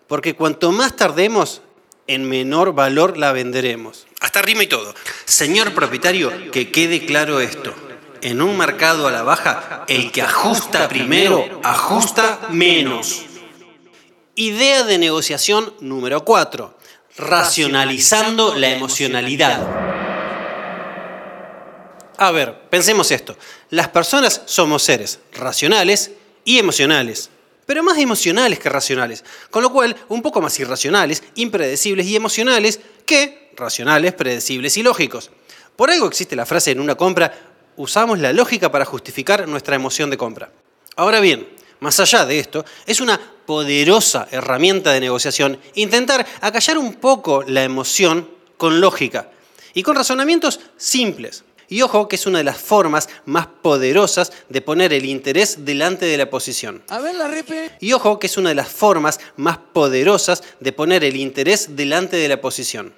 Porque 0.09 0.35
cuanto 0.35 0.73
más 0.73 0.97
tardemos, 0.97 1.61
en 2.07 2.27
menor 2.27 2.75
valor 2.75 3.19
la 3.19 3.33
venderemos. 3.33 4.07
Hasta 4.21 4.41
rima 4.41 4.62
y 4.62 4.67
todo. 4.67 4.95
Señor 5.27 5.75
propietario, 5.75 6.51
que 6.51 6.71
quede 6.71 7.05
claro 7.05 7.41
esto. 7.41 7.75
En 8.23 8.41
un 8.41 8.57
mercado 8.57 9.09
a 9.09 9.12
la 9.12 9.23
baja, 9.23 9.85
el 9.89 10.11
que 10.11 10.23
ajusta 10.23 10.89
primero, 10.89 11.61
ajusta 11.65 12.49
menos. 12.51 13.27
Idea 14.35 14.85
de 14.85 14.97
negociación 14.97 15.75
número 15.81 16.25
4. 16.25 16.75
Racionalizando 17.19 18.55
la 18.55 18.71
emocionalidad. 18.71 19.61
A 22.17 22.31
ver, 22.31 22.62
pensemos 22.71 23.11
esto. 23.11 23.37
Las 23.69 23.89
personas 23.89 24.41
somos 24.47 24.85
seres 24.85 25.19
racionales 25.35 26.12
y 26.47 26.59
emocionales, 26.59 27.29
pero 27.67 27.83
más 27.83 27.99
emocionales 27.99 28.59
que 28.59 28.71
racionales, 28.71 29.23
con 29.51 29.62
lo 29.62 29.71
cual 29.71 29.95
un 30.09 30.23
poco 30.23 30.41
más 30.41 30.59
irracionales, 30.59 31.23
impredecibles 31.35 32.07
y 32.07 32.17
emocionales 32.17 32.81
que 33.05 33.53
racionales, 33.55 34.15
predecibles 34.15 34.79
y 34.79 34.83
lógicos. 34.83 35.31
Por 35.77 35.91
algo 35.91 36.07
existe 36.07 36.37
la 36.37 36.47
frase 36.47 36.71
en 36.71 36.81
una 36.81 36.95
compra, 36.95 37.35
usamos 37.77 38.19
la 38.19 38.33
lógica 38.33 38.73
para 38.73 38.87
justificar 38.87 39.47
nuestra 39.47 39.77
emoción 39.77 40.09
de 40.09 40.17
compra. 40.17 40.51
Ahora 40.97 41.21
bien, 41.21 41.47
más 41.83 41.99
allá 41.99 42.25
de 42.25 42.39
esto, 42.39 42.65
es 42.87 43.01
una 43.01 43.21
poderosa 43.45 44.29
herramienta 44.31 44.93
de 44.93 45.01
negociación 45.01 45.59
intentar 45.75 46.25
acallar 46.41 46.79
un 46.79 46.95
poco 46.95 47.43
la 47.43 47.65
emoción 47.65 48.29
con 48.57 48.81
lógica 48.81 49.31
y 49.75 49.83
con 49.83 49.97
razonamientos 49.97 50.61
simples. 50.77 51.43
Y 51.69 51.83
ojo 51.83 52.07
que 52.07 52.15
es 52.17 52.27
una 52.27 52.39
de 52.39 52.45
las 52.45 52.59
formas 52.59 53.09
más 53.25 53.47
poderosas 53.47 54.33
de 54.49 54.61
poner 54.61 54.93
el 54.93 55.07
interés 55.07 55.65
delante 55.65 56.07
de 56.07 56.19
la 56.19 56.31
posición. 56.31 56.85
A 56.89 57.01
ver 57.01 57.17
la 57.17 57.29
Y 57.81 57.93
ojo 57.95 58.21
que 58.21 58.29
es 58.29 58.37
una 58.37 58.51
de 58.51 58.55
las 58.55 58.69
formas 58.69 59.19
más 59.37 59.59
poderosas 59.59 60.45
de 60.61 60.73
poner 60.73 61.03
el 61.03 61.17
interés 61.17 61.75
delante 61.75 62.17
de 62.17 62.29
la 62.29 62.41
posición. 62.41 62.95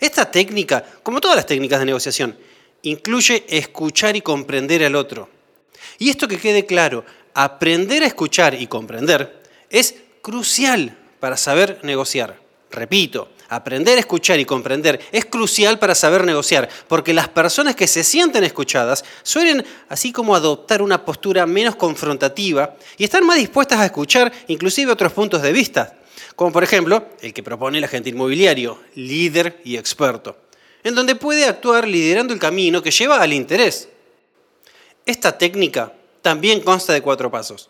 Esta 0.00 0.28
técnica, 0.30 0.84
como 1.04 1.20
todas 1.20 1.36
las 1.36 1.46
técnicas 1.46 1.78
de 1.78 1.86
negociación, 1.86 2.36
incluye 2.82 3.44
escuchar 3.48 4.16
y 4.16 4.22
comprender 4.22 4.82
al 4.82 4.96
otro. 4.96 5.28
Y 5.98 6.10
esto 6.10 6.26
que 6.26 6.38
quede 6.38 6.66
claro, 6.66 7.04
aprender 7.34 8.02
a 8.04 8.06
escuchar 8.06 8.54
y 8.54 8.66
comprender 8.66 9.42
es 9.68 9.96
crucial 10.22 10.96
para 11.20 11.36
saber 11.36 11.80
negociar. 11.82 12.38
Repito, 12.70 13.28
aprender 13.48 13.96
a 13.96 14.00
escuchar 14.00 14.40
y 14.40 14.44
comprender 14.44 15.00
es 15.12 15.26
crucial 15.26 15.78
para 15.78 15.94
saber 15.94 16.24
negociar, 16.24 16.68
porque 16.88 17.14
las 17.14 17.28
personas 17.28 17.76
que 17.76 17.86
se 17.86 18.02
sienten 18.02 18.44
escuchadas 18.44 19.04
suelen 19.22 19.64
así 19.88 20.12
como 20.12 20.34
adoptar 20.34 20.82
una 20.82 21.04
postura 21.04 21.46
menos 21.46 21.76
confrontativa 21.76 22.76
y 22.96 23.04
están 23.04 23.26
más 23.26 23.36
dispuestas 23.36 23.80
a 23.80 23.86
escuchar 23.86 24.32
inclusive 24.48 24.92
otros 24.92 25.12
puntos 25.12 25.42
de 25.42 25.52
vista, 25.52 25.96
como 26.36 26.52
por 26.52 26.64
ejemplo 26.64 27.08
el 27.20 27.32
que 27.32 27.42
propone 27.42 27.78
el 27.78 27.84
agente 27.84 28.10
inmobiliario, 28.10 28.80
líder 28.94 29.60
y 29.64 29.76
experto, 29.76 30.36
en 30.82 30.94
donde 30.94 31.14
puede 31.14 31.46
actuar 31.46 31.86
liderando 31.86 32.32
el 32.32 32.40
camino 32.40 32.82
que 32.82 32.90
lleva 32.90 33.20
al 33.20 33.32
interés. 33.32 33.88
Esta 35.06 35.36
técnica 35.36 35.92
también 36.24 36.62
consta 36.62 36.94
de 36.94 37.02
cuatro 37.02 37.30
pasos. 37.30 37.68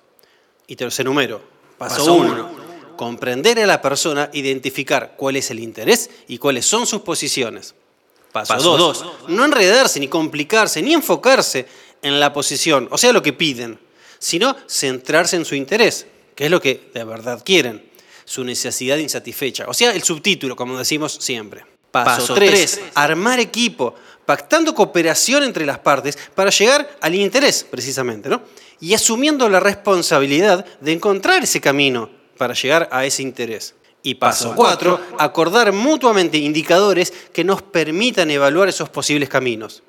Y 0.69 0.77
te 0.77 0.85
los 0.85 0.99
enumero. 1.01 1.43
Paso 1.77 2.15
uno, 2.15 2.51
comprender 2.97 3.59
a 3.59 3.67
la 3.67 3.83
persona, 3.83 4.31
identificar 4.33 5.15
cuál 5.17 5.35
es 5.35 5.51
el 5.51 5.59
interés 5.59 6.09
y 6.29 6.39
cuáles 6.39 6.65
son 6.65 6.87
sus 6.87 7.03
posiciones. 7.03 7.75
Paso 8.31 8.77
dos, 8.77 9.05
no 9.27 9.45
enredarse, 9.45 9.99
ni 9.99 10.07
complicarse, 10.07 10.81
ni 10.83 10.95
enfocarse 10.95 11.67
en 12.01 12.21
la 12.21 12.33
posición, 12.33 12.87
o 12.93 12.99
sea, 12.99 13.13
lo 13.13 13.23
que 13.23 13.33
piden, 13.33 13.79
sino 14.21 14.57
centrarse 14.69 15.35
en 15.35 15.45
su 15.45 15.57
interés, 15.57 16.07
que 16.37 16.45
es 16.45 16.51
lo 16.51 16.61
que 16.61 16.91
de 16.95 17.03
verdad 17.03 17.43
quieren, 17.45 17.91
su 18.25 18.45
necesidad 18.45 18.99
insatisfecha, 18.99 19.67
o 19.67 19.75
sea, 19.75 19.93
el 19.93 20.05
subtítulo, 20.05 20.55
como 20.55 20.79
decimos 20.79 21.17
siempre. 21.21 21.65
Paso 22.03 22.35
3. 22.35 22.81
Armar 22.95 23.39
equipo, 23.39 23.95
pactando 24.27 24.75
cooperación 24.75 25.45
entre 25.45 25.65
las 25.65 25.79
partes 25.79 26.19
para 26.35 26.51
llegar 26.51 26.97
al 27.01 27.15
interés, 27.15 27.65
precisamente, 27.71 28.29
¿no? 28.29 28.43
Y 28.81 28.95
asumiendo 28.95 29.49
la 29.49 29.61
responsabilidad 29.61 30.67
de 30.81 30.93
encontrar 30.93 31.45
ese 31.45 31.61
camino 31.61 32.11
para 32.37 32.55
llegar 32.55 32.89
a 32.91 33.05
ese 33.05 33.23
interés. 33.23 33.77
Y 34.03 34.17
paso 34.17 34.55
4. 34.57 35.01
Acordar 35.19 35.73
mutuamente 35.73 36.37
indicadores 36.37 37.13
que 37.33 37.45
nos 37.45 37.63
permitan 37.63 38.29
evaluar 38.31 38.69
esos 38.69 38.89
posibles 38.89 39.29
caminos. 39.29 39.85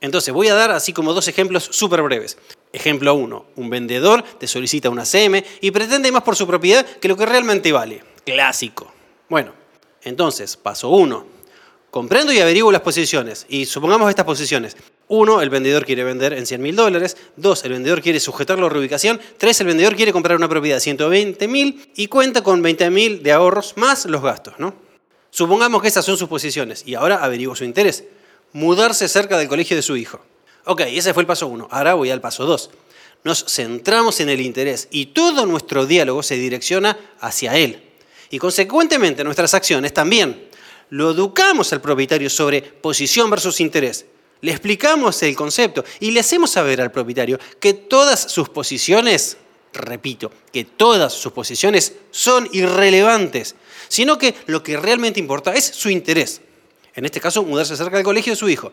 Entonces, 0.00 0.32
voy 0.32 0.48
a 0.48 0.54
dar 0.54 0.70
así 0.72 0.94
como 0.94 1.12
dos 1.12 1.28
ejemplos 1.28 1.68
súper 1.70 2.02
breves. 2.02 2.38
Ejemplo 2.72 3.14
1. 3.14 3.44
Un 3.56 3.70
vendedor 3.70 4.22
te 4.22 4.48
solicita 4.48 4.88
una 4.88 5.04
CM 5.04 5.44
y 5.60 5.70
pretende 5.70 6.10
más 6.10 6.22
por 6.22 6.34
su 6.34 6.46
propiedad 6.46 6.84
que 6.84 7.08
lo 7.08 7.16
que 7.16 7.26
realmente 7.26 7.70
vale. 7.70 8.02
Clásico. 8.24 8.90
Bueno, 9.28 9.52
entonces, 10.02 10.56
paso 10.56 10.88
1 10.88 11.31
comprendo 11.92 12.32
y 12.32 12.40
averiguo 12.40 12.72
las 12.72 12.80
posiciones. 12.80 13.44
Y 13.50 13.66
supongamos 13.66 14.08
estas 14.08 14.24
posiciones. 14.24 14.78
Uno, 15.08 15.42
el 15.42 15.50
vendedor 15.50 15.84
quiere 15.84 16.02
vender 16.02 16.32
en 16.32 16.46
100 16.46 16.62
mil 16.62 16.74
dólares. 16.74 17.18
Dos, 17.36 17.64
el 17.66 17.72
vendedor 17.72 18.00
quiere 18.00 18.18
sujetarlo 18.18 18.64
a 18.66 18.70
reubicación. 18.70 19.20
Tres, 19.36 19.60
el 19.60 19.66
vendedor 19.66 19.94
quiere 19.94 20.10
comprar 20.10 20.38
una 20.38 20.48
propiedad 20.48 20.76
de 20.76 20.80
120 20.80 21.46
mil 21.48 21.92
y 21.94 22.08
cuenta 22.08 22.42
con 22.42 22.62
20 22.62 22.88
mil 22.88 23.22
de 23.22 23.32
ahorros 23.32 23.74
más 23.76 24.06
los 24.06 24.22
gastos. 24.22 24.54
¿no? 24.58 24.74
Supongamos 25.28 25.82
que 25.82 25.88
esas 25.88 26.06
son 26.06 26.16
sus 26.16 26.30
posiciones. 26.30 26.82
Y 26.86 26.94
ahora 26.94 27.22
averiguo 27.22 27.54
su 27.54 27.64
interés. 27.64 28.04
Mudarse 28.54 29.06
cerca 29.06 29.36
del 29.36 29.48
colegio 29.48 29.76
de 29.76 29.82
su 29.82 29.94
hijo. 29.94 30.18
Ok, 30.64 30.80
ese 30.86 31.12
fue 31.12 31.24
el 31.24 31.26
paso 31.26 31.46
uno. 31.46 31.68
Ahora 31.70 31.92
voy 31.92 32.10
al 32.10 32.22
paso 32.22 32.46
dos. 32.46 32.70
Nos 33.22 33.44
centramos 33.44 34.18
en 34.20 34.30
el 34.30 34.40
interés 34.40 34.88
y 34.90 35.06
todo 35.06 35.44
nuestro 35.44 35.84
diálogo 35.84 36.22
se 36.22 36.36
direcciona 36.36 36.98
hacia 37.20 37.54
él. 37.58 37.82
Y 38.30 38.38
consecuentemente 38.38 39.24
nuestras 39.24 39.52
acciones 39.52 39.92
también 39.92 40.50
lo 40.92 41.12
educamos 41.12 41.72
al 41.72 41.80
propietario 41.80 42.28
sobre 42.28 42.60
posición 42.60 43.30
versus 43.30 43.60
interés, 43.60 44.04
le 44.42 44.50
explicamos 44.50 45.22
el 45.22 45.34
concepto 45.34 45.84
y 46.00 46.10
le 46.10 46.20
hacemos 46.20 46.50
saber 46.50 46.82
al 46.82 46.92
propietario 46.92 47.38
que 47.58 47.72
todas 47.72 48.20
sus 48.20 48.50
posiciones, 48.50 49.38
repito, 49.72 50.30
que 50.52 50.64
todas 50.64 51.14
sus 51.14 51.32
posiciones 51.32 51.94
son 52.10 52.46
irrelevantes, 52.52 53.54
sino 53.88 54.18
que 54.18 54.34
lo 54.46 54.62
que 54.62 54.76
realmente 54.76 55.18
importa 55.18 55.54
es 55.54 55.64
su 55.64 55.88
interés. 55.88 56.42
En 56.94 57.06
este 57.06 57.20
caso, 57.20 57.42
mudarse 57.42 57.74
cerca 57.74 57.96
del 57.96 58.04
colegio 58.04 58.34
de 58.34 58.38
su 58.38 58.50
hijo. 58.50 58.70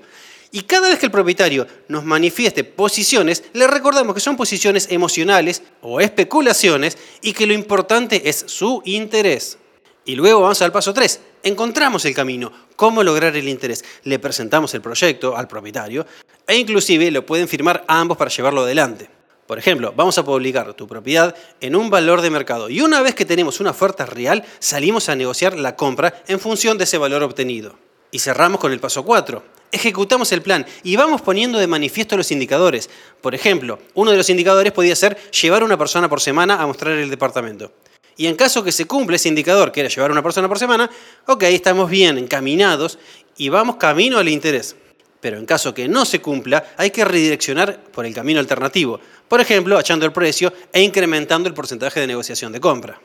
Y 0.52 0.64
cada 0.64 0.90
vez 0.90 1.00
que 1.00 1.06
el 1.06 1.12
propietario 1.14 1.68
nos 1.88 2.04
manifieste 2.04 2.66
posiciones, 2.66 3.46
le 3.54 3.66
recordamos 3.66 4.14
que 4.14 4.20
son 4.20 4.36
posiciones 4.36 4.88
emocionales 4.90 5.62
o 5.82 6.02
especulaciones 6.02 6.98
y 7.22 7.32
que 7.32 7.48
lo 7.48 7.54
importante 7.54 8.28
es 8.28 8.44
su 8.48 8.82
interés. 8.84 9.58
Y 10.06 10.16
luego 10.16 10.42
vamos 10.42 10.62
al 10.62 10.72
paso 10.72 10.94
3. 10.94 11.20
Encontramos 11.44 12.04
el 12.06 12.16
camino, 12.16 12.52
cómo 12.76 13.04
lograr 13.04 13.36
el 13.36 13.48
interés. 13.48 13.84
Le 14.04 14.20
presentamos 14.20 14.74
el 14.74 14.82
proyecto 14.82 15.38
al 15.38 15.48
propietario 15.48 16.06
e 16.48 16.56
inclusive 16.56 17.12
lo 17.12 17.26
pueden 17.26 17.48
firmar 17.48 17.84
ambos 17.88 18.18
para 18.18 18.32
llevarlo 18.32 18.62
adelante. 18.62 19.10
Por 19.50 19.58
ejemplo, 19.58 19.94
vamos 19.96 20.16
a 20.18 20.24
publicar 20.24 20.74
tu 20.76 20.88
propiedad 20.88 21.36
en 21.60 21.76
un 21.76 21.90
valor 21.90 22.22
de 22.22 22.30
mercado 22.30 22.70
y 22.70 22.82
una 22.82 23.02
vez 23.02 23.16
que 23.16 23.26
tenemos 23.26 23.60
una 23.60 23.72
oferta 23.72 24.06
real, 24.06 24.46
salimos 24.60 25.10
a 25.10 25.16
negociar 25.16 25.58
la 25.58 25.76
compra 25.76 26.24
en 26.28 26.40
función 26.40 26.78
de 26.78 26.84
ese 26.84 27.00
valor 27.00 27.24
obtenido. 27.24 27.76
Y 28.12 28.20
cerramos 28.20 28.60
con 28.60 28.72
el 28.72 28.80
paso 28.80 29.04
4. 29.04 29.44
Ejecutamos 29.72 30.32
el 30.32 30.42
plan 30.42 30.66
y 30.84 30.96
vamos 30.96 31.22
poniendo 31.22 31.58
de 31.60 31.68
manifiesto 31.68 32.18
los 32.18 32.32
indicadores. 32.32 32.90
Por 33.22 33.34
ejemplo, 33.34 33.80
uno 33.94 34.12
de 34.12 34.18
los 34.18 34.30
indicadores 34.30 34.72
podía 34.72 34.96
ser 34.96 35.18
llevar 35.32 35.64
una 35.64 35.78
persona 35.78 36.10
por 36.10 36.22
semana 36.22 36.62
a 36.62 36.68
mostrar 36.68 36.94
el 36.98 37.10
departamento. 37.10 37.72
Y 38.20 38.28
en 38.28 38.36
caso 38.36 38.66
que 38.66 38.74
se 38.74 38.84
cumpla 38.84 39.16
ese 39.16 39.30
indicador, 39.30 39.72
que 39.72 39.80
era 39.80 39.88
llevar 39.88 40.12
una 40.12 40.22
persona 40.22 40.50
por 40.50 40.60
semana, 40.60 40.90
ok, 41.26 41.44
estamos 41.44 41.90
bien 41.90 42.18
encaminados 42.18 43.00
y 43.38 43.48
vamos 43.48 43.78
camino 43.78 44.18
al 44.18 44.28
interés. 44.28 44.76
Pero 45.22 45.38
en 45.38 45.46
caso 45.46 45.74
que 45.74 45.88
no 45.88 46.04
se 46.04 46.20
cumpla, 46.20 46.74
hay 46.76 46.92
que 46.92 47.06
redireccionar 47.06 47.82
por 47.82 48.06
el 48.06 48.14
camino 48.14 48.42
alternativo. 48.42 49.00
Por 49.26 49.40
ejemplo, 49.40 49.78
achando 49.78 50.06
el 50.06 50.12
precio 50.12 50.52
e 50.74 50.82
incrementando 50.82 51.48
el 51.48 51.56
porcentaje 51.56 52.02
de 52.02 52.08
negociación 52.08 52.52
de 52.52 52.60
compra. 52.60 53.00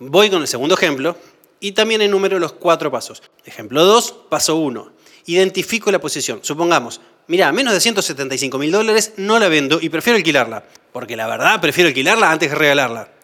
Voy 0.00 0.28
con 0.28 0.42
el 0.42 0.48
segundo 0.48 0.74
ejemplo 0.74 1.16
y 1.60 1.70
también 1.70 2.02
enumero 2.02 2.40
los 2.40 2.52
cuatro 2.54 2.90
pasos. 2.90 3.22
Ejemplo 3.44 3.84
2, 3.84 4.12
paso 4.28 4.56
1. 4.56 4.92
Identifico 5.26 5.92
la 5.92 6.00
posición. 6.00 6.40
Supongamos, 6.42 7.00
mira, 7.28 7.52
menos 7.52 7.74
de 7.74 7.80
175 7.80 8.58
mil 8.58 8.72
dólares 8.72 9.12
no 9.18 9.38
la 9.38 9.46
vendo 9.46 9.78
y 9.80 9.88
prefiero 9.88 10.16
alquilarla. 10.16 10.64
Porque 10.92 11.16
la 11.16 11.28
verdad 11.28 11.60
prefiero 11.60 11.86
alquilarla 11.86 12.32
antes 12.32 12.50
de 12.50 12.56
regalarla. 12.56 13.17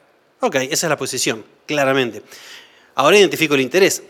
Ok, 0.46 0.56
esa 0.56 0.86
es 0.86 0.90
la 0.90 0.98
posición, 0.98 1.42
claramente. 1.64 2.22
Ahora 2.96 3.18
identifico 3.18 3.54
el 3.54 3.62
interés. 3.62 4.02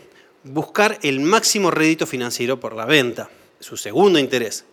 Buscar 0.43 0.99
el 1.01 1.21
máximo 1.21 1.71
rédito 1.71 2.05
financiero 2.05 2.59
por 2.59 2.75
la 2.75 2.83
venta. 2.83 3.29
Su 3.61 3.77
segundo 3.77 4.19
interés. 4.19 4.65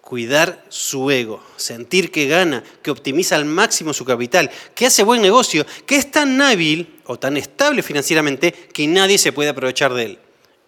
cuidar 0.00 0.64
su 0.68 1.10
ego, 1.10 1.42
sentir 1.56 2.10
que 2.10 2.26
gana, 2.26 2.64
que 2.82 2.90
optimiza 2.90 3.36
al 3.36 3.44
máximo 3.44 3.92
su 3.92 4.04
capital, 4.04 4.50
que 4.74 4.86
hace 4.86 5.04
buen 5.04 5.22
negocio, 5.22 5.64
que 5.86 5.96
es 5.96 6.10
tan 6.10 6.40
hábil 6.40 7.00
o 7.06 7.18
tan 7.18 7.36
estable 7.36 7.82
financieramente 7.82 8.52
que 8.52 8.86
nadie 8.88 9.18
se 9.18 9.32
puede 9.32 9.50
aprovechar 9.50 9.94
de 9.94 10.04
él. 10.04 10.18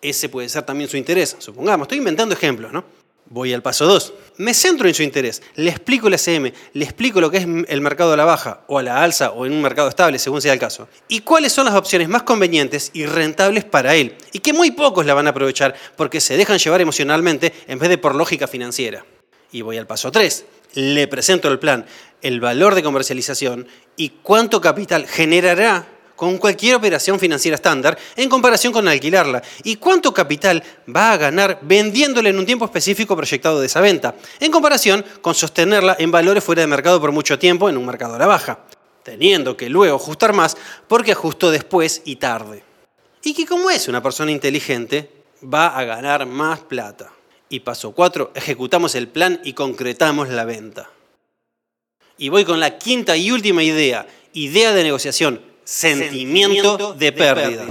Ese 0.00 0.28
puede 0.28 0.48
ser 0.48 0.64
también 0.64 0.88
su 0.88 0.96
interés, 0.96 1.36
supongamos. 1.38 1.86
Estoy 1.86 1.98
inventando 1.98 2.34
ejemplos, 2.34 2.72
¿no? 2.72 2.84
Voy 3.26 3.52
al 3.52 3.62
paso 3.62 3.86
2. 3.86 4.12
Me 4.38 4.52
centro 4.52 4.88
en 4.88 4.94
su 4.94 5.02
interés, 5.02 5.42
le 5.54 5.70
explico 5.70 6.08
el 6.08 6.14
SM, 6.14 6.52
le 6.74 6.84
explico 6.84 7.20
lo 7.20 7.30
que 7.30 7.38
es 7.38 7.46
el 7.68 7.80
mercado 7.80 8.12
a 8.12 8.16
la 8.16 8.24
baja 8.24 8.64
o 8.66 8.78
a 8.78 8.82
la 8.82 9.02
alza 9.02 9.30
o 9.30 9.46
en 9.46 9.52
un 9.52 9.62
mercado 9.62 9.88
estable, 9.88 10.18
según 10.18 10.42
sea 10.42 10.52
el 10.52 10.58
caso. 10.58 10.88
Y 11.08 11.20
cuáles 11.20 11.52
son 11.52 11.64
las 11.64 11.74
opciones 11.74 12.08
más 12.08 12.24
convenientes 12.24 12.90
y 12.92 13.06
rentables 13.06 13.64
para 13.64 13.94
él. 13.94 14.16
Y 14.32 14.40
que 14.40 14.52
muy 14.52 14.70
pocos 14.72 15.06
la 15.06 15.14
van 15.14 15.26
a 15.26 15.30
aprovechar 15.30 15.74
porque 15.96 16.20
se 16.20 16.36
dejan 16.36 16.58
llevar 16.58 16.80
emocionalmente 16.80 17.52
en 17.68 17.78
vez 17.78 17.88
de 17.88 17.98
por 17.98 18.14
lógica 18.14 18.46
financiera. 18.46 19.04
Y 19.50 19.62
voy 19.62 19.78
al 19.78 19.86
paso 19.86 20.10
3. 20.10 20.44
Le 20.74 21.06
presento 21.08 21.48
el 21.48 21.58
plan, 21.58 21.86
el 22.22 22.40
valor 22.40 22.74
de 22.74 22.82
comercialización 22.82 23.66
y 23.96 24.10
cuánto 24.22 24.60
capital 24.60 25.06
generará 25.06 25.86
con 26.22 26.38
cualquier 26.38 26.76
operación 26.76 27.18
financiera 27.18 27.56
estándar 27.56 27.98
en 28.14 28.28
comparación 28.28 28.72
con 28.72 28.86
alquilarla 28.86 29.42
y 29.64 29.74
cuánto 29.74 30.14
capital 30.14 30.62
va 30.88 31.10
a 31.10 31.16
ganar 31.16 31.58
vendiéndola 31.62 32.28
en 32.28 32.38
un 32.38 32.46
tiempo 32.46 32.64
específico 32.64 33.16
proyectado 33.16 33.58
de 33.58 33.66
esa 33.66 33.80
venta, 33.80 34.14
en 34.38 34.52
comparación 34.52 35.04
con 35.20 35.34
sostenerla 35.34 35.96
en 35.98 36.12
valores 36.12 36.44
fuera 36.44 36.60
de 36.60 36.68
mercado 36.68 37.00
por 37.00 37.10
mucho 37.10 37.40
tiempo 37.40 37.68
en 37.68 37.76
un 37.76 37.84
mercado 37.84 38.14
a 38.14 38.20
la 38.20 38.28
baja, 38.28 38.60
teniendo 39.02 39.56
que 39.56 39.68
luego 39.68 39.96
ajustar 39.96 40.32
más 40.32 40.56
porque 40.86 41.10
ajustó 41.10 41.50
después 41.50 42.02
y 42.04 42.14
tarde. 42.14 42.62
Y 43.24 43.34
que 43.34 43.44
como 43.44 43.68
es 43.68 43.88
una 43.88 44.00
persona 44.00 44.30
inteligente, 44.30 45.10
va 45.42 45.76
a 45.76 45.82
ganar 45.82 46.26
más 46.26 46.60
plata. 46.60 47.10
Y 47.48 47.58
paso 47.58 47.90
4, 47.90 48.30
ejecutamos 48.36 48.94
el 48.94 49.08
plan 49.08 49.40
y 49.42 49.54
concretamos 49.54 50.28
la 50.28 50.44
venta. 50.44 50.88
Y 52.16 52.28
voy 52.28 52.44
con 52.44 52.60
la 52.60 52.78
quinta 52.78 53.16
y 53.16 53.32
última 53.32 53.64
idea, 53.64 54.06
idea 54.34 54.72
de 54.72 54.84
negociación, 54.84 55.50
sentimiento 55.64 56.94
de 56.94 57.12
pérdida. 57.12 57.64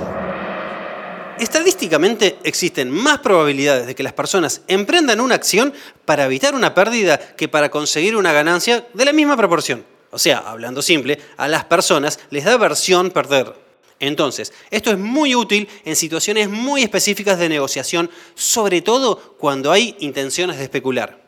Estadísticamente 1.39 2.38
existen 2.43 2.91
más 2.91 3.19
probabilidades 3.19 3.88
de 3.88 3.95
que 3.95 4.04
las 4.04 4.13
personas 4.13 4.62
emprendan 4.67 5.19
una 5.19 5.36
acción 5.36 5.73
para 6.06 6.25
evitar 6.25 6.54
una 6.54 6.75
pérdida 6.75 7.17
que 7.17 7.47
para 7.47 7.71
conseguir 7.71 8.15
una 8.15 8.32
ganancia 8.32 8.88
de 8.93 9.06
la 9.06 9.13
misma 9.13 9.36
proporción. 9.36 9.84
O 10.12 10.19
sea, 10.19 10.39
hablando 10.39 10.82
simple, 10.82 11.19
a 11.38 11.47
las 11.47 11.65
personas 11.65 12.19
les 12.30 12.45
da 12.45 12.54
aversión 12.54 13.10
perder. 13.10 13.56
Entonces, 13.99 14.54
esto 14.69 14.91
es 14.91 14.97
muy 14.97 15.36
útil 15.36 15.67
en 15.86 15.95
situaciones 15.95 16.49
muy 16.49 16.84
específicas 16.84 17.39
de 17.39 17.49
negociación, 17.49 18.10
sobre 18.36 18.82
todo 18.82 19.36
cuando 19.38 19.71
hay 19.71 19.95
intenciones 19.99 20.58
de 20.58 20.63
especular. 20.63 21.21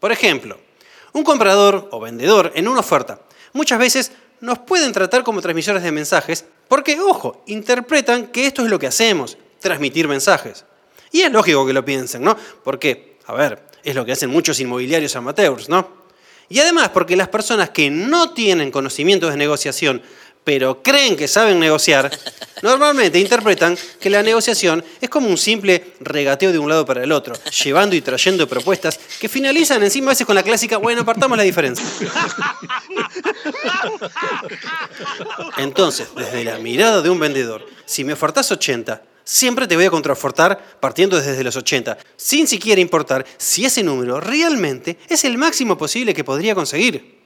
Por 0.00 0.12
ejemplo, 0.12 0.58
un 1.12 1.22
comprador 1.22 1.88
o 1.90 2.00
vendedor 2.00 2.52
en 2.54 2.68
una 2.68 2.80
oferta 2.80 3.20
muchas 3.52 3.78
veces 3.78 4.12
nos 4.40 4.58
pueden 4.60 4.92
tratar 4.92 5.22
como 5.24 5.40
transmisores 5.40 5.82
de 5.82 5.92
mensajes 5.92 6.44
porque, 6.68 7.00
ojo, 7.00 7.42
interpretan 7.46 8.28
que 8.28 8.46
esto 8.46 8.64
es 8.64 8.70
lo 8.70 8.78
que 8.78 8.86
hacemos, 8.86 9.38
transmitir 9.60 10.06
mensajes. 10.06 10.64
Y 11.10 11.22
es 11.22 11.32
lógico 11.32 11.66
que 11.66 11.72
lo 11.72 11.84
piensen, 11.84 12.22
¿no? 12.22 12.36
Porque, 12.62 13.18
a 13.26 13.34
ver, 13.34 13.62
es 13.82 13.94
lo 13.94 14.04
que 14.04 14.12
hacen 14.12 14.30
muchos 14.30 14.60
inmobiliarios 14.60 15.16
amateurs, 15.16 15.68
¿no? 15.68 15.98
Y 16.50 16.60
además 16.60 16.90
porque 16.90 17.16
las 17.16 17.28
personas 17.28 17.70
que 17.70 17.90
no 17.90 18.32
tienen 18.32 18.70
conocimientos 18.70 19.30
de 19.30 19.36
negociación 19.36 20.02
pero 20.44 20.82
creen 20.82 21.16
que 21.16 21.28
saben 21.28 21.60
negociar, 21.60 22.10
normalmente 22.62 23.18
interpretan 23.18 23.76
que 24.00 24.10
la 24.10 24.22
negociación 24.22 24.84
es 25.00 25.08
como 25.08 25.28
un 25.28 25.38
simple 25.38 25.94
regateo 26.00 26.52
de 26.52 26.58
un 26.58 26.68
lado 26.68 26.86
para 26.86 27.04
el 27.04 27.12
otro, 27.12 27.34
llevando 27.64 27.94
y 27.94 28.00
trayendo 28.00 28.48
propuestas 28.48 28.98
que 29.20 29.28
finalizan 29.28 29.82
encima 29.82 30.10
a 30.10 30.12
veces 30.12 30.26
con 30.26 30.34
la 30.34 30.42
clásica, 30.42 30.78
bueno, 30.78 31.02
apartamos 31.02 31.36
la 31.36 31.44
diferencia. 31.44 31.84
Entonces, 35.58 36.08
desde 36.16 36.44
la 36.44 36.58
mirada 36.58 37.02
de 37.02 37.10
un 37.10 37.18
vendedor, 37.18 37.66
si 37.84 38.04
me 38.04 38.12
ofertas 38.14 38.50
80, 38.50 39.02
siempre 39.24 39.66
te 39.66 39.76
voy 39.76 39.84
a 39.84 39.90
contraofertar 39.90 40.78
partiendo 40.80 41.20
desde 41.20 41.44
los 41.44 41.56
80, 41.56 41.98
sin 42.16 42.48
siquiera 42.48 42.80
importar 42.80 43.26
si 43.36 43.66
ese 43.66 43.82
número 43.82 44.20
realmente 44.20 44.98
es 45.08 45.24
el 45.24 45.36
máximo 45.36 45.76
posible 45.76 46.14
que 46.14 46.24
podría 46.24 46.54
conseguir. 46.54 47.18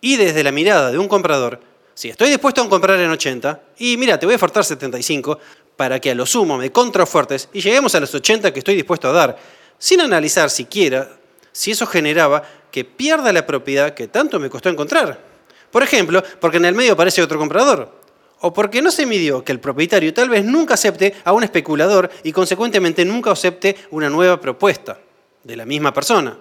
Y 0.00 0.16
desde 0.16 0.44
la 0.44 0.52
mirada 0.52 0.92
de 0.92 0.98
un 0.98 1.08
comprador, 1.08 1.60
si 1.98 2.08
estoy 2.08 2.30
dispuesto 2.30 2.62
a 2.62 2.68
comprar 2.68 3.00
en 3.00 3.10
80, 3.10 3.60
y 3.78 3.96
mira, 3.96 4.20
te 4.20 4.24
voy 4.24 4.34
a 4.34 4.36
ofertar 4.36 4.64
75 4.64 5.36
para 5.74 5.98
que 5.98 6.12
a 6.12 6.14
lo 6.14 6.26
sumo 6.26 6.56
me 6.56 6.70
contraofertes 6.70 7.48
y 7.52 7.60
lleguemos 7.60 7.92
a 7.96 7.98
los 7.98 8.14
80 8.14 8.52
que 8.52 8.60
estoy 8.60 8.76
dispuesto 8.76 9.08
a 9.08 9.12
dar, 9.12 9.36
sin 9.78 10.00
analizar 10.00 10.48
siquiera 10.48 11.10
si 11.50 11.72
eso 11.72 11.88
generaba 11.88 12.44
que 12.70 12.84
pierda 12.84 13.32
la 13.32 13.44
propiedad 13.44 13.94
que 13.94 14.06
tanto 14.06 14.38
me 14.38 14.48
costó 14.48 14.68
encontrar. 14.68 15.18
Por 15.72 15.82
ejemplo, 15.82 16.22
porque 16.38 16.58
en 16.58 16.66
el 16.66 16.76
medio 16.76 16.92
aparece 16.92 17.20
otro 17.20 17.36
comprador. 17.36 18.00
O 18.42 18.52
porque 18.52 18.80
no 18.80 18.92
se 18.92 19.04
midió 19.04 19.42
que 19.42 19.50
el 19.50 19.58
propietario 19.58 20.14
tal 20.14 20.28
vez 20.28 20.44
nunca 20.44 20.74
acepte 20.74 21.16
a 21.24 21.32
un 21.32 21.42
especulador 21.42 22.10
y 22.22 22.30
consecuentemente 22.30 23.04
nunca 23.04 23.32
acepte 23.32 23.74
una 23.90 24.08
nueva 24.08 24.40
propuesta 24.40 25.00
de 25.42 25.56
la 25.56 25.66
misma 25.66 25.92
persona. 25.92 26.38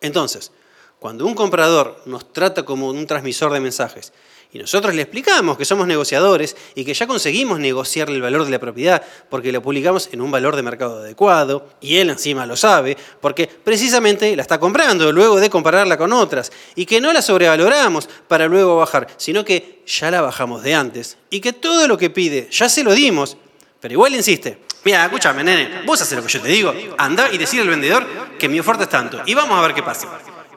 Entonces, 0.00 0.52
cuando 1.00 1.26
un 1.26 1.34
comprador 1.34 2.00
nos 2.06 2.32
trata 2.32 2.64
como 2.64 2.90
un 2.90 3.08
transmisor 3.08 3.52
de 3.52 3.58
mensajes 3.58 4.12
y 4.52 4.58
nosotros 4.58 4.94
le 4.94 5.02
explicamos 5.02 5.58
que 5.58 5.64
somos 5.64 5.86
negociadores 5.86 6.56
y 6.74 6.84
que 6.84 6.94
ya 6.94 7.06
conseguimos 7.06 7.60
negociar 7.60 8.08
el 8.08 8.22
valor 8.22 8.44
de 8.44 8.50
la 8.50 8.58
propiedad 8.58 9.02
porque 9.28 9.52
lo 9.52 9.60
publicamos 9.60 10.08
en 10.12 10.22
un 10.22 10.30
valor 10.30 10.56
de 10.56 10.62
mercado 10.62 11.00
adecuado, 11.00 11.68
y 11.80 11.96
él 11.96 12.10
encima 12.10 12.46
lo 12.46 12.56
sabe, 12.56 12.96
porque 13.20 13.46
precisamente 13.46 14.34
la 14.34 14.42
está 14.42 14.58
comprando 14.58 15.12
luego 15.12 15.38
de 15.38 15.50
compararla 15.50 15.98
con 15.98 16.12
otras, 16.12 16.50
y 16.74 16.86
que 16.86 17.00
no 17.00 17.12
la 17.12 17.20
sobrevaloramos 17.20 18.08
para 18.26 18.46
luego 18.46 18.76
bajar, 18.76 19.08
sino 19.16 19.44
que 19.44 19.82
ya 19.86 20.10
la 20.10 20.22
bajamos 20.22 20.62
de 20.62 20.74
antes, 20.74 21.18
y 21.30 21.40
que 21.40 21.52
todo 21.52 21.86
lo 21.86 21.98
que 21.98 22.10
pide 22.10 22.48
ya 22.50 22.68
se 22.68 22.82
lo 22.82 22.92
dimos, 22.92 23.36
pero 23.80 23.92
igual 23.92 24.14
insiste. 24.14 24.58
Mira, 24.84 25.04
escúchame, 25.04 25.44
nene, 25.44 25.82
vos 25.84 26.00
haces 26.00 26.16
lo 26.16 26.24
que 26.24 26.32
yo 26.32 26.40
te 26.40 26.48
digo, 26.48 26.72
anda 26.96 27.30
y 27.30 27.36
decir 27.36 27.60
al 27.60 27.68
vendedor 27.68 28.06
que 28.38 28.48
mi 28.48 28.58
oferta 28.60 28.84
es 28.84 28.88
tanto, 28.88 29.20
y 29.26 29.34
vamos 29.34 29.58
a 29.58 29.62
ver 29.62 29.74
qué 29.74 29.82
pasa. 29.82 30.08